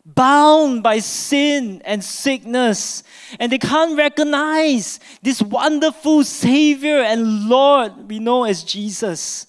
bound 0.05 0.83
by 0.83 0.99
sin 0.99 1.81
and 1.85 2.03
sickness, 2.03 3.03
and 3.39 3.51
they 3.51 3.57
can't 3.57 3.97
recognize 3.97 4.99
this 5.21 5.41
wonderful 5.41 6.23
Savior 6.23 6.99
and 7.01 7.47
Lord 7.47 8.09
we 8.09 8.19
know 8.19 8.43
as 8.43 8.63
Jesus. 8.63 9.47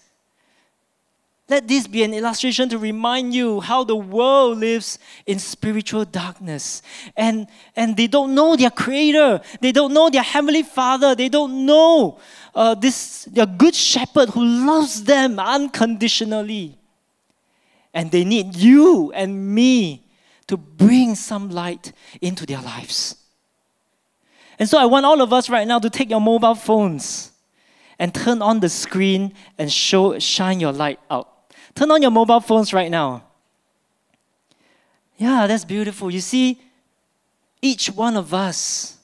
Let 1.48 1.68
this 1.68 1.86
be 1.86 2.02
an 2.02 2.14
illustration 2.14 2.68
to 2.70 2.78
remind 2.78 3.34
you 3.34 3.60
how 3.60 3.84
the 3.84 3.96
world 3.96 4.58
lives 4.58 4.98
in 5.26 5.38
spiritual 5.38 6.06
darkness. 6.06 6.80
And, 7.14 7.46
and 7.76 7.94
they 7.94 8.06
don't 8.06 8.34
know 8.34 8.56
their 8.56 8.70
Creator, 8.70 9.42
they 9.60 9.72
don't 9.72 9.92
know 9.92 10.08
their 10.08 10.22
Heavenly 10.22 10.62
Father, 10.62 11.14
they 11.14 11.28
don't 11.28 11.66
know 11.66 12.18
uh, 12.54 12.74
this 12.74 13.24
their 13.24 13.46
good 13.46 13.74
shepherd 13.74 14.30
who 14.30 14.44
loves 14.44 15.04
them 15.04 15.38
unconditionally. 15.38 16.78
And 17.92 18.10
they 18.10 18.24
need 18.24 18.56
you 18.56 19.12
and 19.12 19.54
me 19.54 20.02
to 20.46 20.56
bring 20.56 21.14
some 21.14 21.50
light 21.50 21.92
into 22.20 22.46
their 22.46 22.60
lives. 22.60 23.16
And 24.58 24.68
so 24.68 24.78
I 24.78 24.84
want 24.84 25.06
all 25.06 25.20
of 25.20 25.32
us 25.32 25.48
right 25.48 25.66
now 25.66 25.78
to 25.78 25.90
take 25.90 26.10
your 26.10 26.20
mobile 26.20 26.54
phones 26.54 27.32
and 27.98 28.14
turn 28.14 28.42
on 28.42 28.60
the 28.60 28.68
screen 28.68 29.32
and 29.58 29.72
show 29.72 30.18
shine 30.18 30.60
your 30.60 30.72
light 30.72 31.00
out. 31.10 31.28
Turn 31.74 31.90
on 31.90 32.02
your 32.02 32.10
mobile 32.10 32.40
phones 32.40 32.72
right 32.72 32.90
now. 32.90 33.24
Yeah, 35.16 35.46
that's 35.46 35.64
beautiful. 35.64 36.10
You 36.10 36.20
see, 36.20 36.60
each 37.60 37.88
one 37.88 38.16
of 38.16 38.34
us, 38.34 38.98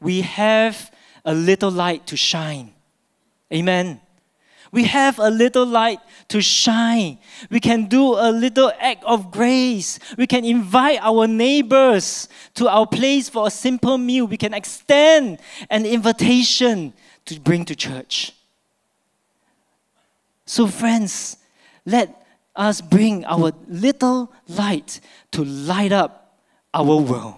we 0.00 0.20
have 0.20 0.92
a 1.24 1.34
little 1.34 1.70
light 1.70 2.06
to 2.06 2.16
shine. 2.16 2.72
Amen. 3.52 4.00
We 4.74 4.82
have 4.84 5.20
a 5.20 5.30
little 5.30 5.64
light 5.64 6.00
to 6.30 6.42
shine. 6.42 7.18
We 7.48 7.60
can 7.60 7.86
do 7.86 8.14
a 8.14 8.32
little 8.32 8.72
act 8.80 9.04
of 9.04 9.30
grace. 9.30 10.00
We 10.18 10.26
can 10.26 10.44
invite 10.44 10.98
our 11.00 11.28
neighbors 11.28 12.28
to 12.54 12.68
our 12.68 12.84
place 12.84 13.28
for 13.28 13.46
a 13.46 13.50
simple 13.50 13.96
meal. 13.98 14.26
We 14.26 14.36
can 14.36 14.52
extend 14.52 15.38
an 15.70 15.86
invitation 15.86 16.92
to 17.26 17.38
bring 17.38 17.64
to 17.66 17.76
church. 17.76 18.32
So, 20.44 20.66
friends, 20.66 21.36
let 21.86 22.26
us 22.56 22.80
bring 22.80 23.24
our 23.26 23.52
little 23.68 24.32
light 24.48 25.00
to 25.30 25.44
light 25.44 25.92
up 25.92 26.36
our 26.74 26.96
world. 26.96 27.36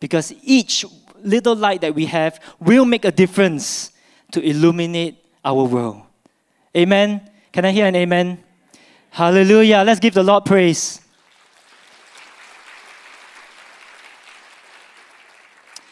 Because 0.00 0.34
each 0.42 0.84
little 1.22 1.54
light 1.54 1.82
that 1.82 1.94
we 1.94 2.06
have 2.06 2.40
will 2.58 2.84
make 2.84 3.04
a 3.04 3.12
difference 3.12 3.92
to 4.32 4.42
illuminate 4.42 5.24
our 5.44 5.62
world. 5.62 6.03
Amen. 6.76 7.30
Can 7.52 7.64
I 7.64 7.70
hear 7.70 7.86
an 7.86 7.94
amen? 7.94 8.42
Hallelujah. 9.10 9.82
Let's 9.86 10.00
give 10.00 10.14
the 10.14 10.22
Lord 10.22 10.44
praise. 10.44 11.00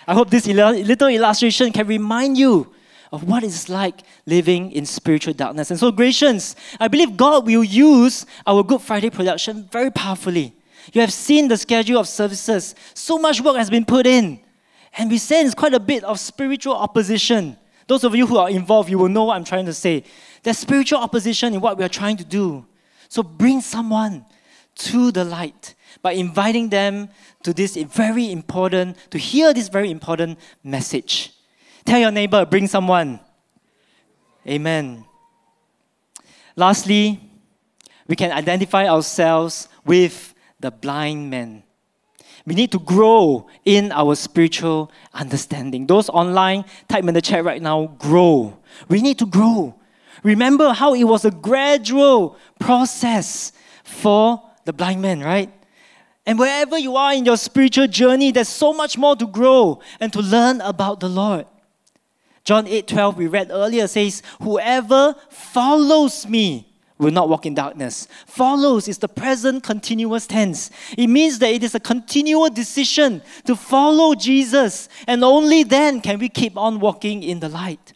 I 0.07 0.15
hope 0.15 0.31
this 0.31 0.47
little 0.47 1.09
illustration 1.09 1.73
can 1.73 1.87
remind 1.87 2.37
you 2.37 2.75
of 3.13 3.25
what 3.25 3.45
it's 3.45 3.69
like 3.69 4.03
living 4.27 4.73
in 4.73 4.87
spiritual 4.87 5.35
darkness. 5.35 5.71
And 5.71 5.79
so, 5.79 5.93
Gracians, 5.93 6.57
I 6.81 6.89
believe 6.89 7.17
God 7.17 7.47
will 7.47 7.63
use 7.63 8.27
our 8.47 8.65
Good 8.65 8.81
Friday 8.81 9.11
production 9.11 9.69
very 9.71 9.91
powerfully 9.91 10.55
You 10.93 11.01
have 11.03 11.13
seen 11.13 11.49
the 11.49 11.57
schedule 11.57 12.01
of 12.01 12.09
services. 12.09 12.75
So 12.95 13.19
much 13.19 13.41
work 13.41 13.57
has 13.57 13.71
been 13.71 13.85
put 13.85 14.07
in. 14.07 14.41
And 14.99 15.11
we 15.11 15.19
sense 15.19 15.55
quite 15.55 15.75
a 15.75 15.81
bit 15.81 16.05
of 16.05 16.19
spiritual 16.19 16.75
opposition. 16.75 17.57
Those 17.87 18.05
of 18.05 18.15
you 18.15 18.27
who 18.27 18.39
are 18.39 18.51
involved, 18.51 18.91
you 18.91 18.99
will 18.99 19.09
know 19.09 19.25
what 19.25 19.37
I'm 19.37 19.45
trying 19.45 19.67
to 19.67 19.73
say. 19.75 20.05
There's 20.43 20.59
spiritual 20.59 20.99
opposition 20.99 21.55
in 21.55 21.61
what 21.61 21.79
we 21.79 21.85
are 21.85 21.89
trying 21.89 22.17
to 22.17 22.25
do. 22.25 22.67
So 23.09 23.23
bring 23.23 23.61
someone 23.61 24.25
to 24.75 25.13
the 25.13 25.25
light 25.25 25.75
by 26.01 26.13
inviting 26.13 26.69
them 26.69 27.09
to 27.43 27.53
this 27.53 27.77
very 27.77 28.33
important, 28.33 28.97
to 29.11 29.19
hear 29.19 29.53
this 29.53 29.69
very 29.69 29.91
important 29.91 30.39
message. 30.65 31.33
Tell 31.85 32.01
your 32.01 32.11
neighbor, 32.11 32.45
bring 32.47 32.67
someone. 32.67 33.21
Amen. 34.47 35.05
Lastly, 36.57 37.21
we 38.09 38.17
can 38.17 38.33
identify 38.33 38.89
ourselves 38.89 39.69
with 39.85 40.35
the 40.59 40.71
blind 40.71 41.31
man. 41.31 41.63
We 42.45 42.55
need 42.55 42.73
to 42.73 42.81
grow 42.81 43.47
in 43.65 43.93
our 43.93 44.17
spiritual 44.17 44.91
understanding. 45.15 45.87
Those 45.87 46.09
online, 46.09 46.65
type 46.89 47.05
in 47.05 47.15
the 47.15 47.23
chat 47.23 47.45
right 47.45 47.63
now, 47.63 47.87
grow. 47.99 48.59
We 48.89 49.01
need 49.01 49.19
to 49.21 49.27
grow. 49.27 49.75
Remember 50.23 50.73
how 50.73 50.95
it 50.95 51.05
was 51.05 51.25
a 51.25 51.31
gradual 51.31 52.37
process 52.59 53.53
for 53.83 54.43
the 54.65 54.73
blind 54.73 55.03
man, 55.03 55.21
right? 55.21 55.53
And 56.25 56.39
wherever 56.39 56.79
you 56.79 56.97
are 56.97 57.13
in 57.13 57.25
your 57.25 57.37
spiritual 57.37 57.89
journey, 57.89 58.31
there's 58.31 58.49
so 58.49 58.73
much 58.73 58.97
more 58.97 59.17
to 59.17 59.27
grow 59.27 59.81
and 59.99 60.13
to 60.13 60.21
learn 60.21 60.61
about 60.61 61.01
the 61.01 61.09
Lord. 61.09 61.47
John 62.45 62.67
8 62.67 62.87
12, 62.87 63.17
we 63.17 63.27
read 63.27 63.51
earlier, 63.51 63.87
says, 63.87 64.23
Whoever 64.41 65.15
follows 65.31 66.29
me 66.29 66.69
will 66.99 67.11
not 67.11 67.29
walk 67.29 67.47
in 67.47 67.55
darkness. 67.55 68.07
Follows 68.27 68.87
is 68.87 68.99
the 68.99 69.09
present 69.09 69.63
continuous 69.65 70.27
tense. 70.27 70.71
It 70.97 71.09
means 71.09 71.39
that 71.41 71.53
it 71.53 71.65
is 71.65 71.75
a 71.75 71.81
continual 71.81 72.49
decision 72.51 73.23
to 73.45 73.57
follow 73.57 74.15
Jesus, 74.15 74.89
and 75.07 75.25
only 75.25 75.65
then 75.65 76.01
can 76.01 76.19
we 76.19 76.29
keep 76.29 76.57
on 76.57 76.79
walking 76.79 77.23
in 77.23 77.41
the 77.41 77.49
light. 77.49 77.93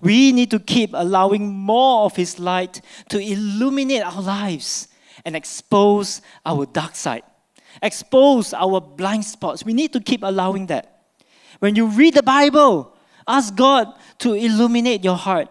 We 0.00 0.32
need 0.32 0.50
to 0.50 0.58
keep 0.58 0.90
allowing 0.92 1.52
more 1.52 2.04
of 2.04 2.16
His 2.16 2.38
light 2.38 2.80
to 3.08 3.18
illuminate 3.18 4.02
our 4.02 4.22
lives 4.22 4.88
and 5.24 5.34
expose 5.34 6.22
our 6.44 6.66
dark 6.66 6.94
side, 6.94 7.22
expose 7.82 8.52
our 8.54 8.80
blind 8.80 9.24
spots. 9.24 9.64
We 9.64 9.72
need 9.72 9.92
to 9.92 10.00
keep 10.00 10.22
allowing 10.22 10.66
that. 10.66 11.02
When 11.58 11.74
you 11.74 11.86
read 11.86 12.14
the 12.14 12.22
Bible, 12.22 12.94
ask 13.26 13.54
God 13.54 13.88
to 14.18 14.34
illuminate 14.34 15.02
your 15.02 15.16
heart. 15.16 15.48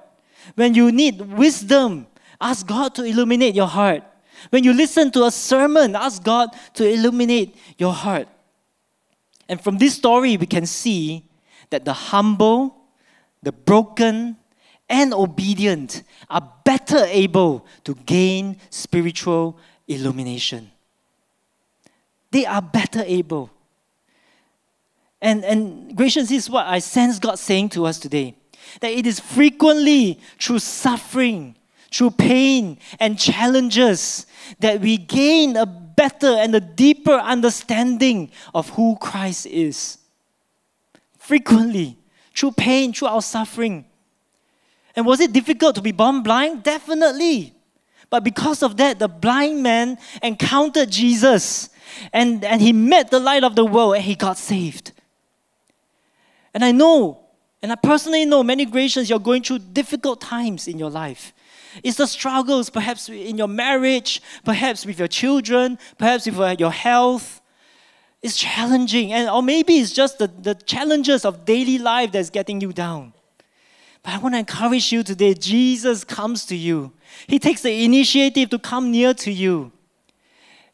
When 0.56 0.76
you 0.76 0.92
need 0.92 1.22
wisdom, 1.22 2.08
Ask 2.40 2.68
God 2.68 2.94
to 2.96 3.04
illuminate 3.04 3.56
your 3.56 3.68
heart. 3.68 4.04
When 4.50 4.64
you 4.64 4.74
listen 4.74 5.12
to 5.12 5.24
a 5.26 5.32
sermon, 5.32 5.96
ask 5.96 6.22
God 6.22 6.50
to 6.76 6.88
illuminate 6.88 7.56
your 7.78 7.94
heart. 7.94 8.28
And 9.48 9.62
from 9.62 9.78
this 9.78 9.96
story, 9.96 10.38
we 10.38 10.46
can 10.46 10.66
see 10.66 11.26
that 11.70 11.86
the 11.86 11.94
humble, 11.94 12.76
the 13.46 13.52
broken, 13.52 14.36
and 14.90 15.14
obedient 15.14 16.04
are 16.30 16.52
better 16.64 17.06
able 17.06 17.66
to 17.84 17.96
gain 18.06 18.58
spiritual 18.70 19.58
illumination. 19.88 20.70
They 22.32 22.46
are 22.46 22.62
better 22.62 23.04
able. 23.06 23.50
And, 25.22 25.46
and 25.46 25.96
Gracians 25.96 26.32
is 26.32 26.50
what 26.50 26.68
I 26.68 26.80
sense 26.80 27.18
God 27.20 27.40
saying 27.40 27.70
to 27.70 27.86
us 27.86 27.98
today 27.98 28.36
that 28.82 28.92
it 28.92 29.08
is 29.08 29.20
frequently 29.20 30.20
through 30.40 30.60
suffering 30.60 31.56
through 31.92 32.12
pain 32.12 32.78
and 33.00 33.18
challenges 33.18 34.26
that 34.60 34.82
we 34.82 34.98
gain 34.98 35.56
a 35.56 35.66
better 35.66 36.28
and 36.28 36.54
a 36.54 36.60
deeper 36.60 37.14
understanding 37.14 38.30
of 38.54 38.68
who 38.70 38.98
Christ 38.98 39.46
is. 39.46 39.98
Frequently, 41.18 41.98
through 42.36 42.52
pain, 42.52 42.94
through 42.94 43.08
our 43.08 43.22
suffering. 43.22 43.86
And 44.96 45.06
was 45.06 45.20
it 45.20 45.34
difficult 45.34 45.76
to 45.76 45.82
be 45.82 45.92
born 45.92 46.22
blind? 46.22 46.64
Definitely. 46.64 47.54
But 48.10 48.24
because 48.24 48.62
of 48.62 48.78
that, 48.78 49.00
the 49.00 49.08
blind 49.08 49.64
man 49.64 49.98
encountered 50.22 50.90
Jesus 50.90 51.70
and, 52.14 52.44
and 52.44 52.62
he 52.62 52.74
met 52.74 53.12
the 53.12 53.20
light 53.20 53.44
of 53.44 53.56
the 53.56 53.66
world 53.66 53.96
and 53.96 54.04
he 54.04 54.16
got 54.16 54.38
saved. 54.38 54.92
And 56.54 56.64
I 56.64 56.72
know, 56.72 57.20
and 57.62 57.72
I 57.72 57.76
personally 57.76 58.26
know 58.26 58.44
many 58.44 58.66
Gracians, 58.66 59.10
you're 59.10 59.20
going 59.20 59.44
through 59.44 59.60
difficult 59.60 60.22
times 60.22 60.68
in 60.68 60.80
your 60.80 60.90
life. 60.90 61.34
It's 61.84 61.98
the 61.98 62.08
struggles, 62.08 62.70
perhaps 62.70 63.10
in 63.10 63.38
your 63.38 63.50
marriage, 63.50 64.22
perhaps 64.46 64.86
with 64.86 64.98
your 64.98 65.10
children, 65.10 65.78
perhaps 65.98 66.26
with 66.26 66.60
your 66.60 66.72
health. 66.72 67.42
It's 68.22 68.38
challenging, 68.38 69.14
and 69.14 69.30
or 69.30 69.44
maybe 69.44 69.76
it's 69.76 69.92
just 69.92 70.18
the, 70.18 70.28
the 70.28 70.56
challenges 70.56 71.26
of 71.26 71.46
daily 71.46 71.78
life 71.78 72.12
that's 72.12 72.30
getting 72.30 72.60
you 72.60 72.74
down. 72.74 73.14
But 74.02 74.14
I 74.14 74.18
want 74.18 74.36
to 74.36 74.40
encourage 74.40 74.92
you 74.92 75.04
today 75.04 75.34
Jesus 75.34 76.04
comes 76.04 76.46
to 76.48 76.56
you, 76.56 76.92
He 77.28 77.40
takes 77.40 77.62
the 77.62 77.84
initiative 77.84 78.50
to 78.50 78.60
come 78.60 78.92
near 78.92 79.14
to 79.16 79.32
you. 79.32 79.72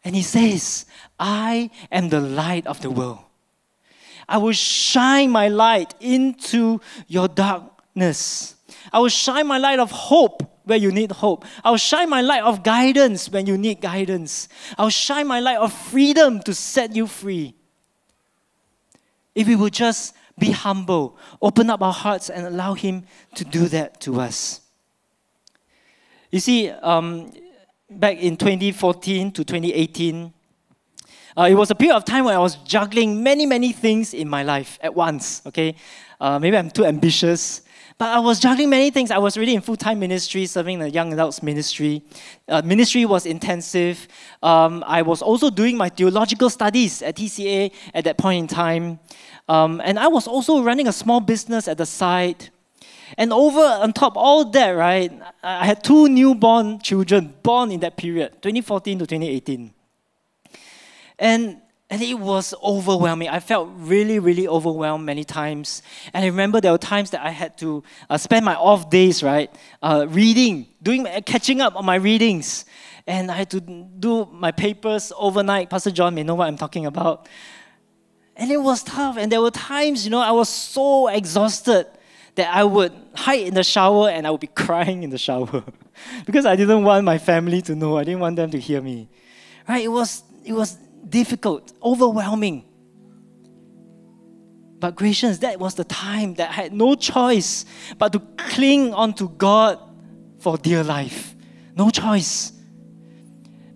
And 0.03 0.15
He 0.15 0.21
says, 0.21 0.85
I 1.19 1.69
am 1.91 2.09
the 2.09 2.21
light 2.21 2.65
of 2.67 2.81
the 2.81 2.89
world. 2.89 3.19
I 4.27 4.37
will 4.37 4.53
shine 4.53 5.29
my 5.29 5.49
light 5.49 5.93
into 5.99 6.79
your 7.07 7.27
darkness. 7.27 8.55
I 8.93 8.99
will 8.99 9.09
shine 9.09 9.47
my 9.47 9.57
light 9.57 9.79
of 9.79 9.91
hope 9.91 10.50
where 10.71 10.79
you 10.79 10.89
need 10.89 11.11
hope. 11.11 11.43
I'll 11.65 11.75
shine 11.75 12.09
my 12.09 12.21
light 12.21 12.43
of 12.43 12.63
guidance 12.63 13.29
when 13.29 13.45
you 13.45 13.57
need 13.57 13.81
guidance. 13.81 14.47
I'll 14.77 14.89
shine 14.89 15.27
my 15.27 15.41
light 15.41 15.57
of 15.57 15.73
freedom 15.73 16.39
to 16.43 16.53
set 16.53 16.95
you 16.95 17.07
free. 17.07 17.53
If 19.35 19.49
we 19.49 19.57
would 19.57 19.73
just 19.73 20.15
be 20.39 20.51
humble, 20.51 21.17
open 21.41 21.69
up 21.69 21.81
our 21.81 21.91
hearts, 21.91 22.29
and 22.29 22.47
allow 22.47 22.73
Him 22.73 23.03
to 23.35 23.43
do 23.43 23.67
that 23.67 23.99
to 24.01 24.21
us. 24.21 24.61
You 26.31 26.39
see, 26.39 26.69
um, 26.69 27.33
back 27.89 28.17
in 28.17 28.37
2014 28.37 29.33
to 29.33 29.43
2018, 29.43 30.33
uh, 31.37 31.47
it 31.51 31.55
was 31.55 31.69
a 31.69 31.75
period 31.75 31.97
of 31.97 32.05
time 32.05 32.23
when 32.23 32.33
I 32.35 32.39
was 32.39 32.55
juggling 32.55 33.21
many, 33.21 33.45
many 33.45 33.73
things 33.73 34.13
in 34.13 34.29
my 34.29 34.43
life 34.43 34.79
at 34.81 34.95
once. 34.95 35.41
Okay, 35.47 35.75
uh, 36.21 36.39
maybe 36.39 36.55
I'm 36.55 36.71
too 36.71 36.85
ambitious. 36.85 37.61
But 38.01 38.09
I 38.09 38.17
was 38.17 38.39
juggling 38.39 38.71
many 38.71 38.89
things. 38.89 39.11
I 39.11 39.19
was 39.19 39.37
really 39.37 39.53
in 39.53 39.61
full 39.61 39.75
time 39.75 39.99
ministry, 39.99 40.47
serving 40.47 40.79
the 40.79 40.89
young 40.89 41.13
adults 41.13 41.43
ministry. 41.43 42.01
Uh, 42.47 42.63
ministry 42.65 43.05
was 43.05 43.27
intensive. 43.27 44.07
Um, 44.41 44.83
I 44.87 45.03
was 45.03 45.21
also 45.21 45.51
doing 45.51 45.77
my 45.77 45.87
theological 45.89 46.49
studies 46.49 47.03
at 47.03 47.17
TCA 47.17 47.71
at 47.93 48.03
that 48.05 48.17
point 48.17 48.39
in 48.39 48.47
time. 48.47 48.99
Um, 49.47 49.81
and 49.85 49.99
I 49.99 50.07
was 50.07 50.27
also 50.27 50.63
running 50.63 50.87
a 50.87 50.91
small 50.91 51.19
business 51.19 51.67
at 51.67 51.77
the 51.77 51.85
side. 51.85 52.49
And 53.19 53.31
over 53.31 53.61
on 53.61 53.93
top 53.93 54.13
all 54.15 54.45
that, 54.45 54.71
right, 54.71 55.11
I 55.43 55.67
had 55.67 55.83
two 55.83 56.09
newborn 56.09 56.79
children 56.79 57.35
born 57.43 57.71
in 57.71 57.81
that 57.81 57.97
period, 57.97 58.31
2014 58.41 58.97
to 58.97 59.05
2018. 59.05 59.71
And 61.19 61.61
and 61.91 62.01
it 62.01 62.17
was 62.17 62.53
overwhelming. 62.63 63.27
I 63.27 63.41
felt 63.41 63.69
really, 63.75 64.17
really 64.17 64.47
overwhelmed 64.47 65.05
many 65.05 65.25
times. 65.25 65.81
And 66.13 66.23
I 66.23 66.27
remember 66.27 66.61
there 66.61 66.71
were 66.71 66.77
times 66.77 67.09
that 67.09 67.19
I 67.19 67.31
had 67.31 67.57
to 67.57 67.83
uh, 68.09 68.17
spend 68.17 68.45
my 68.45 68.55
off 68.55 68.89
days, 68.89 69.21
right, 69.21 69.53
uh, 69.83 70.05
reading, 70.07 70.67
doing, 70.81 71.05
catching 71.25 71.59
up 71.59 71.75
on 71.75 71.85
my 71.85 71.95
readings. 71.95 72.63
And 73.05 73.29
I 73.29 73.35
had 73.35 73.49
to 73.49 73.59
do 73.59 74.25
my 74.31 74.51
papers 74.51 75.11
overnight. 75.17 75.69
Pastor 75.69 75.91
John 75.91 76.15
may 76.15 76.23
know 76.23 76.35
what 76.35 76.47
I'm 76.47 76.55
talking 76.55 76.85
about. 76.85 77.27
And 78.37 78.49
it 78.49 78.61
was 78.61 78.83
tough. 78.83 79.17
And 79.17 79.29
there 79.29 79.41
were 79.41 79.51
times, 79.51 80.05
you 80.05 80.11
know, 80.11 80.21
I 80.21 80.31
was 80.31 80.47
so 80.47 81.09
exhausted 81.09 81.87
that 82.35 82.55
I 82.55 82.63
would 82.63 82.93
hide 83.15 83.47
in 83.47 83.53
the 83.53 83.65
shower 83.65 84.09
and 84.09 84.25
I 84.25 84.31
would 84.31 84.39
be 84.39 84.47
crying 84.55 85.03
in 85.03 85.09
the 85.09 85.17
shower 85.17 85.61
because 86.25 86.45
I 86.45 86.55
didn't 86.55 86.85
want 86.85 87.03
my 87.03 87.17
family 87.17 87.61
to 87.63 87.75
know. 87.75 87.97
I 87.97 88.05
didn't 88.05 88.21
want 88.21 88.37
them 88.37 88.49
to 88.51 88.59
hear 88.59 88.81
me. 88.81 89.09
Right? 89.67 89.83
It 89.83 89.89
was, 89.89 90.23
it 90.45 90.53
was 90.53 90.77
difficult, 91.07 91.73
overwhelming. 91.83 92.65
But 94.79 94.95
Gracians, 94.95 95.39
that 95.39 95.59
was 95.59 95.75
the 95.75 95.83
time 95.83 96.33
that 96.35 96.49
I 96.49 96.53
had 96.53 96.73
no 96.73 96.95
choice 96.95 97.65
but 97.97 98.13
to 98.13 98.19
cling 98.19 98.93
onto 98.93 99.29
God 99.29 99.79
for 100.39 100.57
dear 100.57 100.83
life. 100.83 101.35
No 101.75 101.89
choice. 101.89 102.51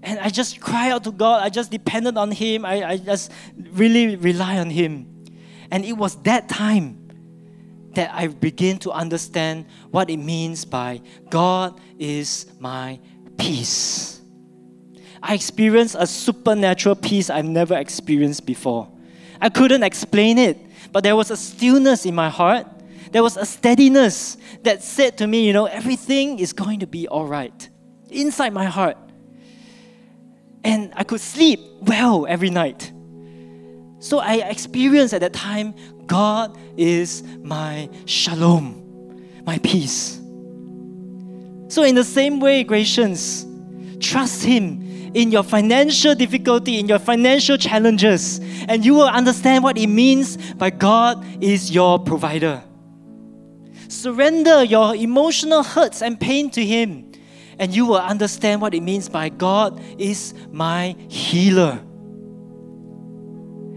And 0.02 0.20
I 0.20 0.30
just 0.30 0.60
cry 0.60 0.90
out 0.90 1.04
to 1.04 1.12
God. 1.12 1.44
I 1.44 1.50
just 1.50 1.72
depended 1.72 2.18
on 2.18 2.32
Him. 2.32 2.66
I, 2.66 2.84
I 2.84 2.98
just 2.98 3.32
really 3.56 4.16
rely 4.16 4.58
on 4.58 4.70
Him. 4.70 5.26
And 5.72 5.86
it 5.86 5.94
was 5.94 6.16
that 6.24 6.50
time 6.50 7.06
that 7.94 8.12
I 8.14 8.28
began 8.28 8.78
to 8.80 8.92
understand 8.92 9.66
what 9.92 10.10
it 10.10 10.18
means 10.18 10.66
by 10.66 11.02
God 11.30 11.80
is 11.98 12.48
my 12.60 13.00
peace. 13.38 14.15
I 15.28 15.34
experienced 15.34 15.96
a 15.98 16.06
supernatural 16.06 16.96
peace 16.96 17.32
I've 17.32 17.46
never 17.46 17.76
experienced 17.76 18.46
before. 18.46 18.88
I 19.42 19.50
couldn't 19.50 19.82
explain 19.82 20.38
it, 20.38 20.58
but 20.92 21.04
there 21.04 21.16
was 21.16 21.32
a 21.32 21.38
stillness 21.38 22.06
in 22.06 22.14
my 22.14 22.30
heart. 22.30 22.68
There 23.12 23.24
was 23.24 23.36
a 23.36 23.46
steadiness 23.46 24.38
that 24.62 24.84
said 24.84 25.18
to 25.18 25.26
me, 25.26 25.48
you 25.48 25.54
know, 25.54 25.66
everything 25.66 26.38
is 26.38 26.54
going 26.54 26.82
to 26.82 26.88
be 26.88 27.08
all 27.08 27.26
right 27.26 27.70
inside 28.12 28.54
my 28.54 28.66
heart. 28.66 28.98
and 30.64 30.92
I 30.96 31.04
could 31.04 31.22
sleep 31.22 31.60
well 31.82 32.26
every 32.28 32.50
night. 32.50 32.92
So 34.00 34.20
I 34.20 34.36
experienced 34.36 35.14
at 35.14 35.22
that 35.22 35.34
time 35.34 35.74
God 36.06 36.56
is 36.78 37.24
my 37.42 37.90
shalom, 38.06 39.44
my 39.44 39.58
peace. 39.60 40.20
So, 41.68 41.84
in 41.84 41.96
the 41.96 42.04
same 42.04 42.40
way, 42.40 42.64
Gracians, 42.64 43.46
trust 44.00 44.44
Him 44.44 44.85
in 45.16 45.32
your 45.32 45.44
financial 45.44 46.14
difficulty, 46.14 46.78
in 46.78 46.90
your 46.90 47.00
financial 47.00 47.58
challenges, 47.58 48.42
and 48.68 48.86
you 48.86 48.94
will 48.94 49.08
understand 49.08 49.64
what 49.64 49.78
it 49.78 49.88
means 49.88 50.36
by 50.56 50.70
God 50.70 51.26
is 51.42 51.72
your 51.72 51.98
provider. 51.98 52.62
Surrender 53.88 54.66
your 54.66 54.94
emotional 54.94 55.64
hurts 55.64 56.02
and 56.02 56.20
pain 56.20 56.50
to 56.50 56.64
Him, 56.64 57.14
and 57.58 57.74
you 57.74 57.86
will 57.86 58.02
understand 58.02 58.62
what 58.62 58.74
it 58.74 58.82
means 58.82 59.08
by 59.08 59.30
God 59.30 59.82
is 59.98 60.34
my 60.52 60.98
healer. 61.08 61.80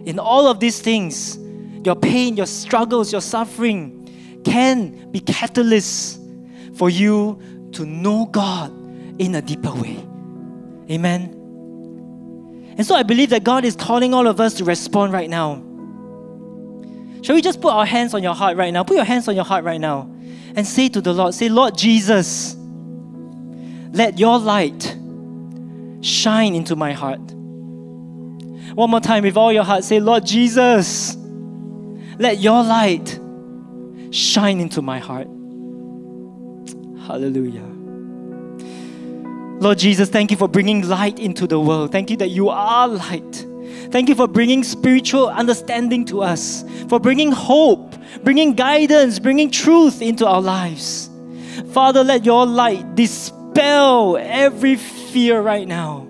In 0.05 0.19
all 0.19 0.49
of 0.49 0.59
these 0.59 0.81
things, 0.81 1.39
your 1.85 1.95
pain, 1.95 2.37
your 2.37 2.47
struggles, 2.47 3.13
your 3.13 3.21
suffering 3.21 4.41
can 4.45 5.13
be 5.13 5.21
catalysts 5.21 6.19
for 6.77 6.91
you 6.91 7.41
to 7.73 7.87
know 7.87 8.27
God 8.27 8.73
in 9.21 9.37
a 9.37 9.43
deeper 9.43 9.73
way. 9.73 10.05
Amen. 10.91 12.75
And 12.77 12.87
so 12.87 12.95
I 12.95 13.03
believe 13.03 13.31
that 13.31 13.45
God 13.45 13.65
is 13.65 13.75
calling 13.75 14.15
all 14.15 14.27
of 14.27 14.41
us 14.41 14.55
to 14.55 14.65
respond 14.65 15.13
right 15.13 15.29
now. 15.29 15.65
Shall 17.23 17.35
we 17.35 17.43
just 17.43 17.61
put 17.61 17.73
our 17.73 17.85
hands 17.85 18.15
on 18.15 18.23
your 18.23 18.35
heart 18.35 18.57
right 18.57 18.73
now? 18.73 18.85
Put 18.85 18.97
your 18.97 19.05
hands 19.05 19.27
on 19.29 19.35
your 19.35 19.45
heart 19.45 19.65
right 19.65 19.81
now 19.81 20.11
and 20.55 20.67
say 20.67 20.89
to 20.89 21.01
the 21.01 21.13
Lord, 21.13 21.35
say, 21.35 21.49
Lord 21.49 21.77
Jesus, 21.77 22.57
let 23.93 24.19
your 24.19 24.39
light 24.39 24.97
shine 26.01 26.55
into 26.55 26.77
my 26.77 26.93
heart. 26.93 27.21
One 28.79 28.91
more 28.91 29.01
time 29.01 29.25
with 29.25 29.37
all 29.37 29.53
your 29.53 29.65
heart, 29.65 29.83
say, 29.83 29.99
Lord 29.99 30.25
Jesus, 30.25 31.17
let 32.19 32.39
your 32.39 32.63
light 32.63 33.19
shine 34.11 34.61
into 34.61 34.83
my 34.83 34.99
heart. 35.01 35.27
Hallelujah. 37.07 37.78
Lord 39.61 39.79
Jesus, 39.79 40.09
thank 40.09 40.31
you 40.31 40.37
for 40.37 40.47
bringing 40.47 40.89
light 40.89 41.19
into 41.19 41.47
the 41.47 41.59
world. 41.59 41.91
Thank 41.91 42.11
you 42.11 42.17
that 42.19 42.29
you 42.29 42.49
are 42.49 42.87
light. 42.87 43.47
Thank 43.91 44.09
you 44.09 44.15
for 44.15 44.29
bringing 44.29 44.63
spiritual 44.63 45.29
understanding 45.29 46.05
to 46.07 46.23
us, 46.23 46.65
for 46.89 47.01
bringing 47.01 47.33
hope, 47.33 47.97
bringing 48.23 48.55
guidance, 48.55 49.19
bringing 49.19 49.51
truth 49.51 50.01
into 50.01 50.27
our 50.27 50.41
lives. 50.41 51.11
Father, 51.73 52.05
let 52.05 52.25
your 52.25 52.47
light 52.47 52.95
dispel 52.95 54.17
every 54.17 54.77
fear 54.77 55.41
right 55.41 55.67
now. 55.67 56.07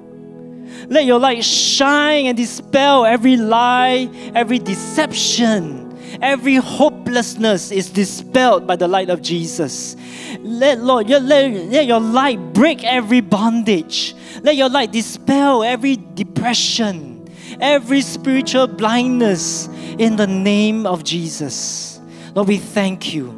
Let 0.88 1.06
your 1.06 1.18
light 1.18 1.44
shine 1.44 2.26
and 2.26 2.36
dispel 2.36 3.06
every 3.06 3.36
lie, 3.36 4.10
every 4.34 4.58
deception, 4.58 5.87
every 6.22 6.56
hopelessness 6.56 7.70
is 7.70 7.90
dispelled 7.90 8.66
by 8.66 8.76
the 8.76 8.88
light 8.88 9.10
of 9.10 9.22
Jesus. 9.22 9.96
Let 10.40 10.80
Lord, 10.80 11.08
let, 11.08 11.22
let 11.22 11.86
your 11.86 12.00
light 12.00 12.52
break 12.52 12.84
every 12.84 13.20
bondage. 13.20 14.14
Let 14.42 14.56
your 14.56 14.68
light 14.68 14.92
dispel 14.92 15.62
every 15.62 15.96
depression, 16.14 17.28
every 17.60 18.00
spiritual 18.00 18.66
blindness 18.66 19.68
in 19.98 20.16
the 20.16 20.26
name 20.26 20.86
of 20.86 21.04
Jesus. 21.04 22.00
Lord, 22.34 22.48
we 22.48 22.58
thank 22.58 23.14
you. 23.14 23.30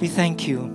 We 0.00 0.08
thank 0.08 0.46
you. 0.46 0.72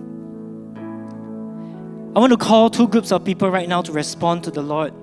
I 2.15 2.19
want 2.19 2.31
to 2.31 2.37
call 2.37 2.69
two 2.69 2.87
groups 2.87 3.11
of 3.11 3.23
people 3.23 3.51
right 3.51 3.69
now 3.69 3.81
to 3.83 3.91
respond 3.91 4.43
to 4.45 4.51
the 4.51 4.63
Lord. 4.63 4.93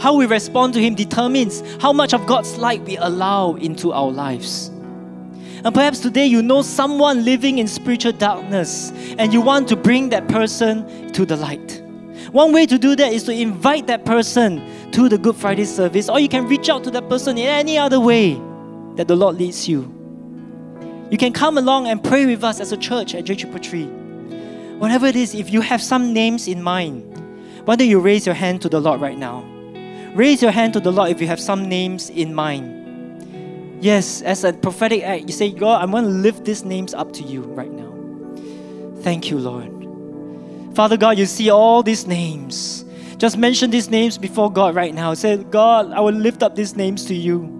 How 0.00 0.14
we 0.14 0.24
respond 0.24 0.72
to 0.74 0.80
Him 0.80 0.94
determines 0.94 1.62
how 1.78 1.92
much 1.92 2.14
of 2.14 2.26
God's 2.26 2.56
light 2.56 2.80
we 2.82 2.96
allow 2.96 3.56
into 3.56 3.92
our 3.92 4.10
lives. 4.10 4.68
And 5.62 5.74
perhaps 5.74 6.00
today 6.00 6.24
you 6.24 6.42
know 6.42 6.62
someone 6.62 7.22
living 7.22 7.58
in 7.58 7.68
spiritual 7.68 8.12
darkness 8.12 8.92
and 9.18 9.30
you 9.30 9.42
want 9.42 9.68
to 9.68 9.76
bring 9.76 10.08
that 10.08 10.26
person 10.26 11.12
to 11.12 11.26
the 11.26 11.36
light. 11.36 11.82
One 12.32 12.50
way 12.54 12.64
to 12.64 12.78
do 12.78 12.96
that 12.96 13.12
is 13.12 13.24
to 13.24 13.32
invite 13.32 13.88
that 13.88 14.06
person 14.06 14.90
to 14.92 15.10
the 15.10 15.18
Good 15.18 15.36
Friday 15.36 15.66
service, 15.66 16.08
or 16.08 16.18
you 16.18 16.30
can 16.30 16.48
reach 16.48 16.70
out 16.70 16.82
to 16.84 16.90
that 16.92 17.10
person 17.10 17.36
in 17.36 17.46
any 17.46 17.76
other 17.76 18.00
way 18.00 18.40
that 18.96 19.06
the 19.06 19.16
Lord 19.16 19.36
leads 19.36 19.68
you. 19.68 19.82
You 21.10 21.18
can 21.18 21.34
come 21.34 21.58
along 21.58 21.88
and 21.88 22.02
pray 22.02 22.24
with 22.24 22.42
us 22.42 22.58
as 22.58 22.72
a 22.72 22.76
church 22.78 23.14
at 23.14 23.26
J333. 23.26 24.78
Whatever 24.78 25.08
it 25.08 25.16
is, 25.16 25.34
if 25.34 25.50
you 25.50 25.60
have 25.60 25.82
some 25.82 26.14
names 26.14 26.48
in 26.48 26.62
mind, 26.62 27.04
why 27.66 27.76
don't 27.76 27.88
you 27.88 28.00
raise 28.00 28.24
your 28.24 28.34
hand 28.34 28.62
to 28.62 28.70
the 28.70 28.80
Lord 28.80 29.02
right 29.02 29.18
now? 29.18 29.59
Raise 30.14 30.42
your 30.42 30.50
hand 30.50 30.72
to 30.72 30.80
the 30.80 30.90
Lord 30.90 31.10
if 31.10 31.20
you 31.20 31.26
have 31.26 31.40
some 31.40 31.68
names 31.68 32.10
in 32.10 32.34
mind. 32.34 33.82
Yes, 33.82 34.22
as 34.22 34.44
a 34.44 34.52
prophetic 34.52 35.02
act, 35.02 35.22
you 35.22 35.32
say, 35.32 35.50
God, 35.50 35.82
I'm 35.82 35.90
going 35.90 36.04
to 36.04 36.10
lift 36.10 36.44
these 36.44 36.64
names 36.64 36.92
up 36.92 37.12
to 37.14 37.22
you 37.22 37.42
right 37.42 37.70
now. 37.70 37.94
Thank 39.02 39.30
you, 39.30 39.38
Lord. 39.38 39.70
Father 40.74 40.96
God, 40.96 41.18
you 41.18 41.26
see 41.26 41.50
all 41.50 41.82
these 41.82 42.06
names. 42.06 42.84
Just 43.16 43.38
mention 43.38 43.70
these 43.70 43.88
names 43.88 44.18
before 44.18 44.52
God 44.52 44.74
right 44.74 44.94
now. 44.94 45.14
Say, 45.14 45.36
God, 45.36 45.92
I 45.92 46.00
will 46.00 46.14
lift 46.14 46.42
up 46.42 46.56
these 46.56 46.76
names 46.76 47.04
to 47.06 47.14
you. 47.14 47.56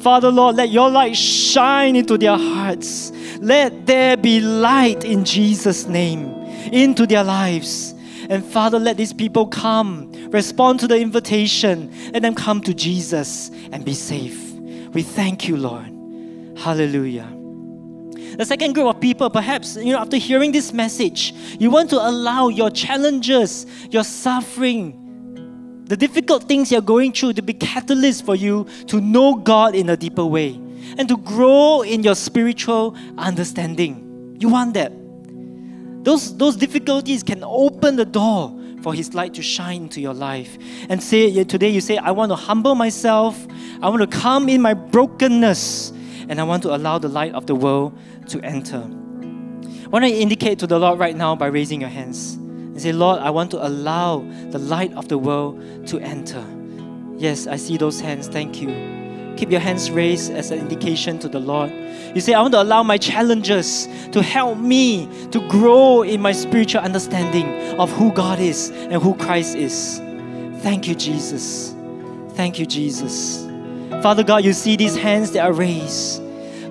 Father, 0.00 0.30
Lord, 0.30 0.56
let 0.56 0.70
your 0.70 0.88
light 0.90 1.16
shine 1.16 1.96
into 1.96 2.16
their 2.18 2.36
hearts. 2.36 3.10
Let 3.40 3.86
there 3.86 4.16
be 4.16 4.40
light 4.40 5.04
in 5.04 5.24
Jesus' 5.24 5.86
name 5.86 6.28
into 6.72 7.06
their 7.06 7.24
lives. 7.24 7.94
And 8.28 8.44
Father, 8.44 8.78
let 8.78 8.96
these 8.96 9.12
people 9.12 9.46
come, 9.46 10.12
respond 10.36 10.78
to 10.80 10.86
the 10.86 11.00
invitation, 11.00 11.90
and 12.12 12.22
then 12.22 12.34
come 12.34 12.60
to 12.60 12.74
Jesus 12.74 13.50
and 13.72 13.84
be 13.84 13.94
safe. 13.94 14.52
We 14.92 15.02
thank 15.02 15.48
you, 15.48 15.56
Lord. 15.56 15.88
Hallelujah. 16.58 17.32
The 18.36 18.44
second 18.44 18.74
group 18.74 18.86
of 18.86 19.00
people, 19.00 19.30
perhaps, 19.30 19.76
you 19.76 19.92
know, 19.92 19.98
after 19.98 20.18
hearing 20.18 20.52
this 20.52 20.72
message, 20.72 21.32
you 21.58 21.70
want 21.70 21.88
to 21.90 21.96
allow 21.96 22.48
your 22.48 22.70
challenges, 22.70 23.66
your 23.90 24.04
suffering, 24.04 25.84
the 25.86 25.96
difficult 25.96 26.44
things 26.44 26.70
you're 26.70 26.82
going 26.82 27.12
through 27.12 27.32
to 27.34 27.42
be 27.42 27.54
catalysts 27.54 28.22
for 28.22 28.34
you 28.34 28.66
to 28.88 29.00
know 29.00 29.36
God 29.36 29.74
in 29.74 29.88
a 29.88 29.96
deeper 29.96 30.26
way 30.26 30.60
and 30.98 31.08
to 31.08 31.16
grow 31.16 31.82
in 31.82 32.02
your 32.02 32.14
spiritual 32.14 32.94
understanding. 33.16 34.36
You 34.38 34.50
want 34.50 34.74
that. 34.74 34.92
Those, 36.04 36.36
those 36.36 36.56
difficulties 36.56 37.22
can 37.22 37.42
open 37.42 37.96
the 37.96 38.04
door 38.04 38.52
for 38.86 38.94
His 38.94 39.14
light 39.14 39.34
to 39.34 39.42
shine 39.42 39.82
into 39.82 40.00
your 40.00 40.14
life. 40.14 40.56
And 40.88 41.02
say 41.02 41.42
today 41.42 41.70
you 41.70 41.80
say, 41.80 41.96
I 41.96 42.12
want 42.12 42.30
to 42.30 42.36
humble 42.36 42.76
myself. 42.76 43.44
I 43.82 43.88
want 43.88 44.00
to 44.02 44.06
come 44.06 44.48
in 44.48 44.62
my 44.62 44.74
brokenness, 44.74 45.90
and 46.28 46.40
I 46.40 46.44
want 46.44 46.62
to 46.62 46.72
allow 46.72 46.98
the 46.98 47.08
light 47.08 47.34
of 47.34 47.46
the 47.46 47.56
world 47.56 47.98
to 48.28 48.40
enter. 48.42 48.82
Why 49.90 49.98
don't 49.98 50.10
you 50.10 50.20
indicate 50.20 50.60
to 50.60 50.68
the 50.68 50.78
Lord 50.78 51.00
right 51.00 51.16
now 51.16 51.34
by 51.34 51.46
raising 51.46 51.80
your 51.80 51.90
hands 51.90 52.34
and 52.34 52.80
say, 52.80 52.92
Lord, 52.92 53.18
I 53.18 53.30
want 53.30 53.50
to 53.50 53.66
allow 53.66 54.20
the 54.50 54.60
light 54.60 54.92
of 54.92 55.08
the 55.08 55.18
world 55.18 55.88
to 55.88 55.98
enter. 55.98 56.46
Yes, 57.16 57.48
I 57.48 57.56
see 57.56 57.76
those 57.76 57.98
hands. 58.00 58.28
Thank 58.28 58.62
you. 58.62 58.95
Keep 59.36 59.50
your 59.50 59.60
hands 59.60 59.90
raised 59.90 60.32
as 60.32 60.50
an 60.50 60.58
indication 60.58 61.18
to 61.18 61.28
the 61.28 61.38
Lord. 61.40 61.70
You 62.14 62.20
say, 62.22 62.32
I 62.32 62.40
want 62.40 62.54
to 62.54 62.62
allow 62.62 62.82
my 62.82 62.96
challenges 62.96 63.86
to 64.12 64.22
help 64.22 64.58
me 64.58 65.06
to 65.30 65.46
grow 65.48 66.02
in 66.02 66.22
my 66.22 66.32
spiritual 66.32 66.80
understanding 66.80 67.78
of 67.78 67.90
who 67.92 68.10
God 68.12 68.38
is 68.38 68.70
and 68.70 69.02
who 69.02 69.14
Christ 69.14 69.54
is. 69.54 69.98
Thank 70.62 70.88
you, 70.88 70.94
Jesus. 70.94 71.74
Thank 72.30 72.58
you, 72.58 72.64
Jesus. 72.64 73.44
Father 74.02 74.24
God, 74.24 74.44
you 74.44 74.52
see 74.52 74.76
these 74.76 74.96
hands 74.96 75.32
that 75.32 75.44
are 75.44 75.52
raised. 75.52 76.22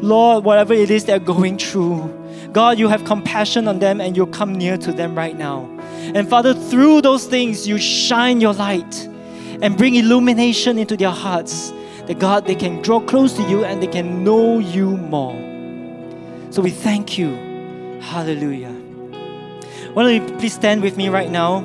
Lord, 0.01 0.43
whatever 0.43 0.73
it 0.73 0.89
is 0.89 1.05
they're 1.05 1.19
going 1.19 1.57
through, 1.57 2.11
God, 2.51 2.79
you 2.79 2.87
have 2.87 3.05
compassion 3.05 3.67
on 3.67 3.79
them 3.79 4.01
and 4.01 4.17
you 4.17 4.25
come 4.27 4.55
near 4.55 4.77
to 4.77 4.91
them 4.91 5.15
right 5.15 5.37
now. 5.37 5.69
And 6.15 6.27
Father, 6.27 6.53
through 6.53 7.01
those 7.01 7.25
things, 7.25 7.67
you 7.67 7.77
shine 7.77 8.41
your 8.41 8.53
light 8.53 9.07
and 9.61 9.77
bring 9.77 9.95
illumination 9.95 10.77
into 10.77 10.97
their 10.97 11.11
hearts 11.11 11.71
that 12.07 12.19
God, 12.19 12.45
they 12.45 12.55
can 12.55 12.81
draw 12.81 12.99
close 12.99 13.33
to 13.33 13.43
you 13.43 13.63
and 13.65 13.81
they 13.81 13.87
can 13.87 14.23
know 14.23 14.59
you 14.59 14.97
more. 14.97 15.33
So 16.51 16.61
we 16.61 16.69
thank 16.69 17.17
you. 17.17 17.35
Hallelujah. 18.01 18.71
Why 19.93 20.03
don't 20.03 20.13
you 20.13 20.37
please 20.37 20.53
stand 20.53 20.81
with 20.81 20.97
me 20.97 21.09
right 21.09 21.31
now? 21.31 21.61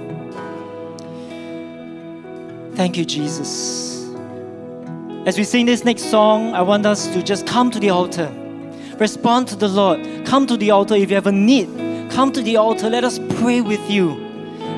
Thank 2.75 2.97
you, 2.97 3.05
Jesus. 3.05 4.09
As 5.27 5.37
we 5.37 5.45
sing 5.45 5.67
this 5.67 5.85
next 5.85 6.05
song, 6.05 6.55
I 6.55 6.63
want 6.63 6.87
us 6.87 7.09
to 7.09 7.23
just 7.23 7.47
come 7.47 7.71
to 7.73 7.79
the 7.79 7.91
altar. 7.91 8.33
Respond 8.99 9.49
to 9.49 9.57
the 9.57 9.69
Lord. 9.69 10.01
Come 10.25 10.47
to 10.47 10.57
the 10.57 10.71
altar 10.71 10.95
if 10.95 11.11
you 11.11 11.17
have 11.17 11.27
a 11.27 11.33
need. 11.33 11.69
Come 12.11 12.33
to 12.33 12.43
the 12.43 12.57
altar. 12.57 12.89
Let 12.89 13.05
us 13.05 13.19
pray 13.37 13.61
with 13.61 13.91
you. 13.91 14.13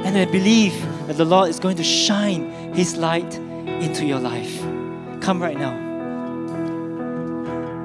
And 0.05 0.19
I 0.19 0.25
believe 0.25 0.75
that 1.07 1.17
the 1.17 1.25
Lord 1.25 1.49
is 1.49 1.61
going 1.61 1.77
to 1.77 1.85
shine 1.85 2.51
His 2.75 2.97
light 2.97 3.35
into 3.83 4.05
your 4.05 4.19
life. 4.19 4.82
Come 5.23 5.41
right 5.41 5.57
now. 5.59 5.75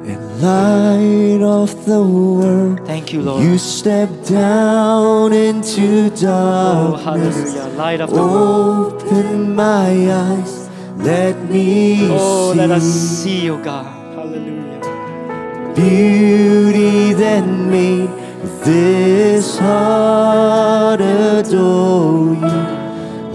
In 0.04 0.42
light 0.42 1.42
of 1.44 1.86
the 1.86 2.02
world, 2.02 2.80
Thank 2.88 3.14
you, 3.14 3.22
Lord. 3.22 3.44
you 3.44 3.58
step 3.60 4.10
down 4.26 5.34
into 5.34 6.06
oh, 6.06 6.10
darkness. 6.10 6.24
oh, 6.26 6.96
hallelujah. 7.04 7.78
Light 7.78 8.02
of 8.02 8.10
the 8.10 8.16
world. 8.16 9.04
Open 9.04 9.54
my 9.56 9.90
eyes, 10.12 10.70
let 10.98 11.36
me 11.50 12.08
Oh, 12.10 12.54
see 12.54 12.58
let 12.60 12.72
us 12.72 12.84
see, 12.84 13.50
oh 13.52 13.58
God. 13.64 13.86
Hallelujah. 14.16 14.80
beauty 15.76 17.14
that 17.14 17.46
made 17.46 18.10
this 18.64 19.60
heart 19.60 21.02
adore 21.02 22.34
you. 22.34 22.77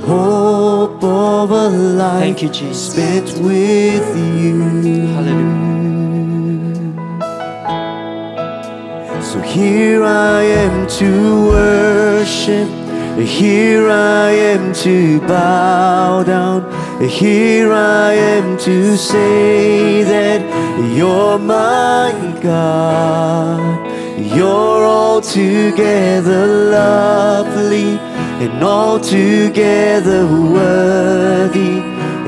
Hope 0.05 1.03
of 1.05 1.51
a 1.53 1.69
life 1.69 2.21
Thank 2.21 2.43
you, 2.43 2.49
Jesus. 2.49 2.93
spent 2.93 3.29
with 3.39 4.17
you. 4.17 5.07
Hallelujah. 5.15 5.63
So 9.23 9.41
here 9.41 10.03
I 10.03 10.43
am 10.43 10.87
to 10.99 11.47
worship. 11.47 12.69
Here 13.19 13.89
I 13.89 14.31
am 14.31 14.73
to 14.75 15.21
bow 15.21 16.25
down. 16.25 16.63
Here 17.09 17.73
I 17.73 18.13
am 18.13 18.59
to 18.59 18.97
say 18.97 20.03
that 20.03 20.41
you're 20.97 21.39
my 21.39 22.13
God. 22.43 23.89
You're 24.19 24.85
altogether 24.85 26.47
lovely 26.71 28.12
and 28.43 28.63
altogether 28.65 30.27
worthy 30.27 31.79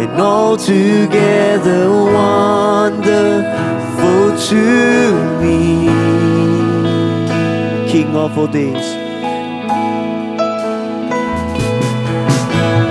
and 0.01 0.13
altogether 0.21 1.91
wonderful 1.91 3.45
to 4.49 4.63
me. 5.41 5.89
King 7.91 8.15
of 8.15 8.39
all 8.39 8.47
days. 8.47 8.87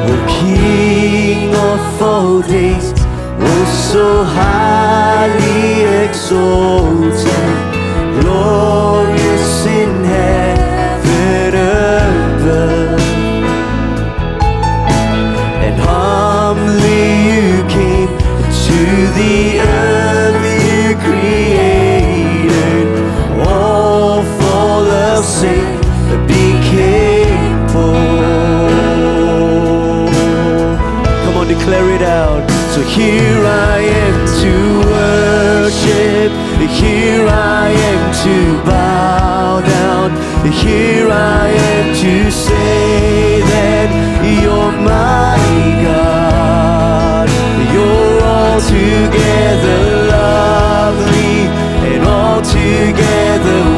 O 0.10 0.14
King 0.42 1.56
of 1.56 2.02
all 2.02 2.42
days, 2.42 2.92
oh 3.40 3.66
so 3.92 4.08
highly 4.26 5.86
exalted, 6.06 7.56
glorious 8.20 9.66
in 9.66 10.04
heaven 10.04 11.54
above, 11.56 12.73
Here 40.64 41.10
I 41.10 41.48
am 41.50 41.96
to 41.96 42.32
say 42.32 43.42
that 43.42 43.90
you're 44.42 44.72
my 44.72 45.84
God. 45.84 46.23
Altogether 48.54 49.80
lovely 50.12 51.50
and 51.90 52.04
altogether 52.06 53.73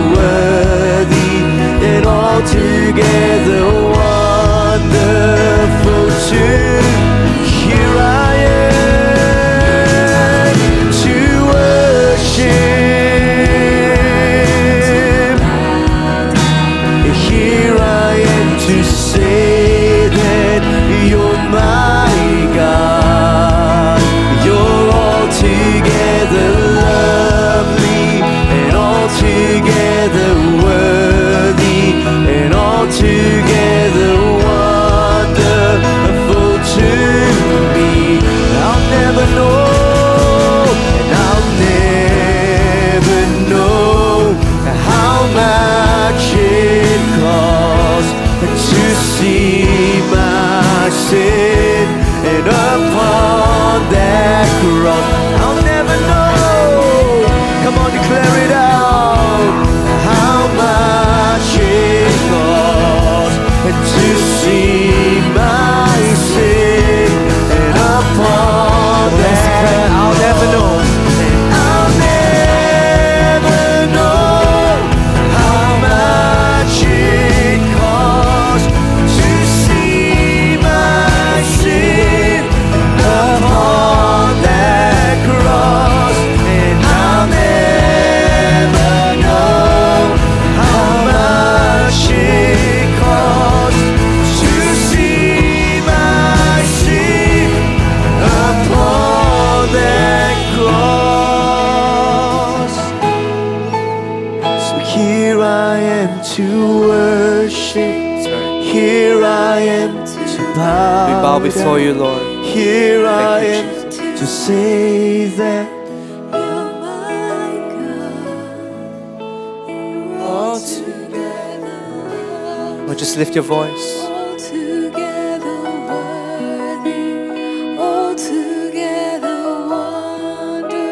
just 123.16 123.20
lift 123.20 123.36
your 123.36 123.44
voice. 123.46 124.04
altogether 124.04 125.62
worthy, 125.88 127.78
altogether 127.78 129.38
wonderful 129.70 130.84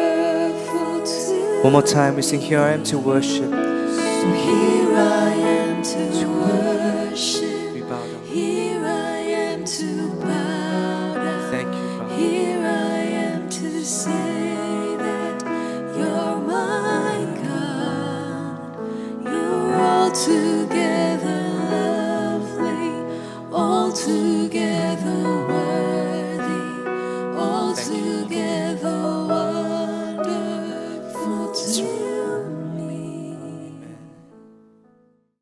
to 1.04 1.60
One 1.62 1.72
more 1.72 1.82
time, 1.82 2.16
we 2.16 2.22
sing, 2.22 2.40
Here 2.40 2.60
I 2.60 2.70
am 2.70 2.82
to 2.84 2.98
worship. 2.98 3.50
So 3.50 4.32
here 4.32 4.96
I 4.96 5.32
am 5.34 5.63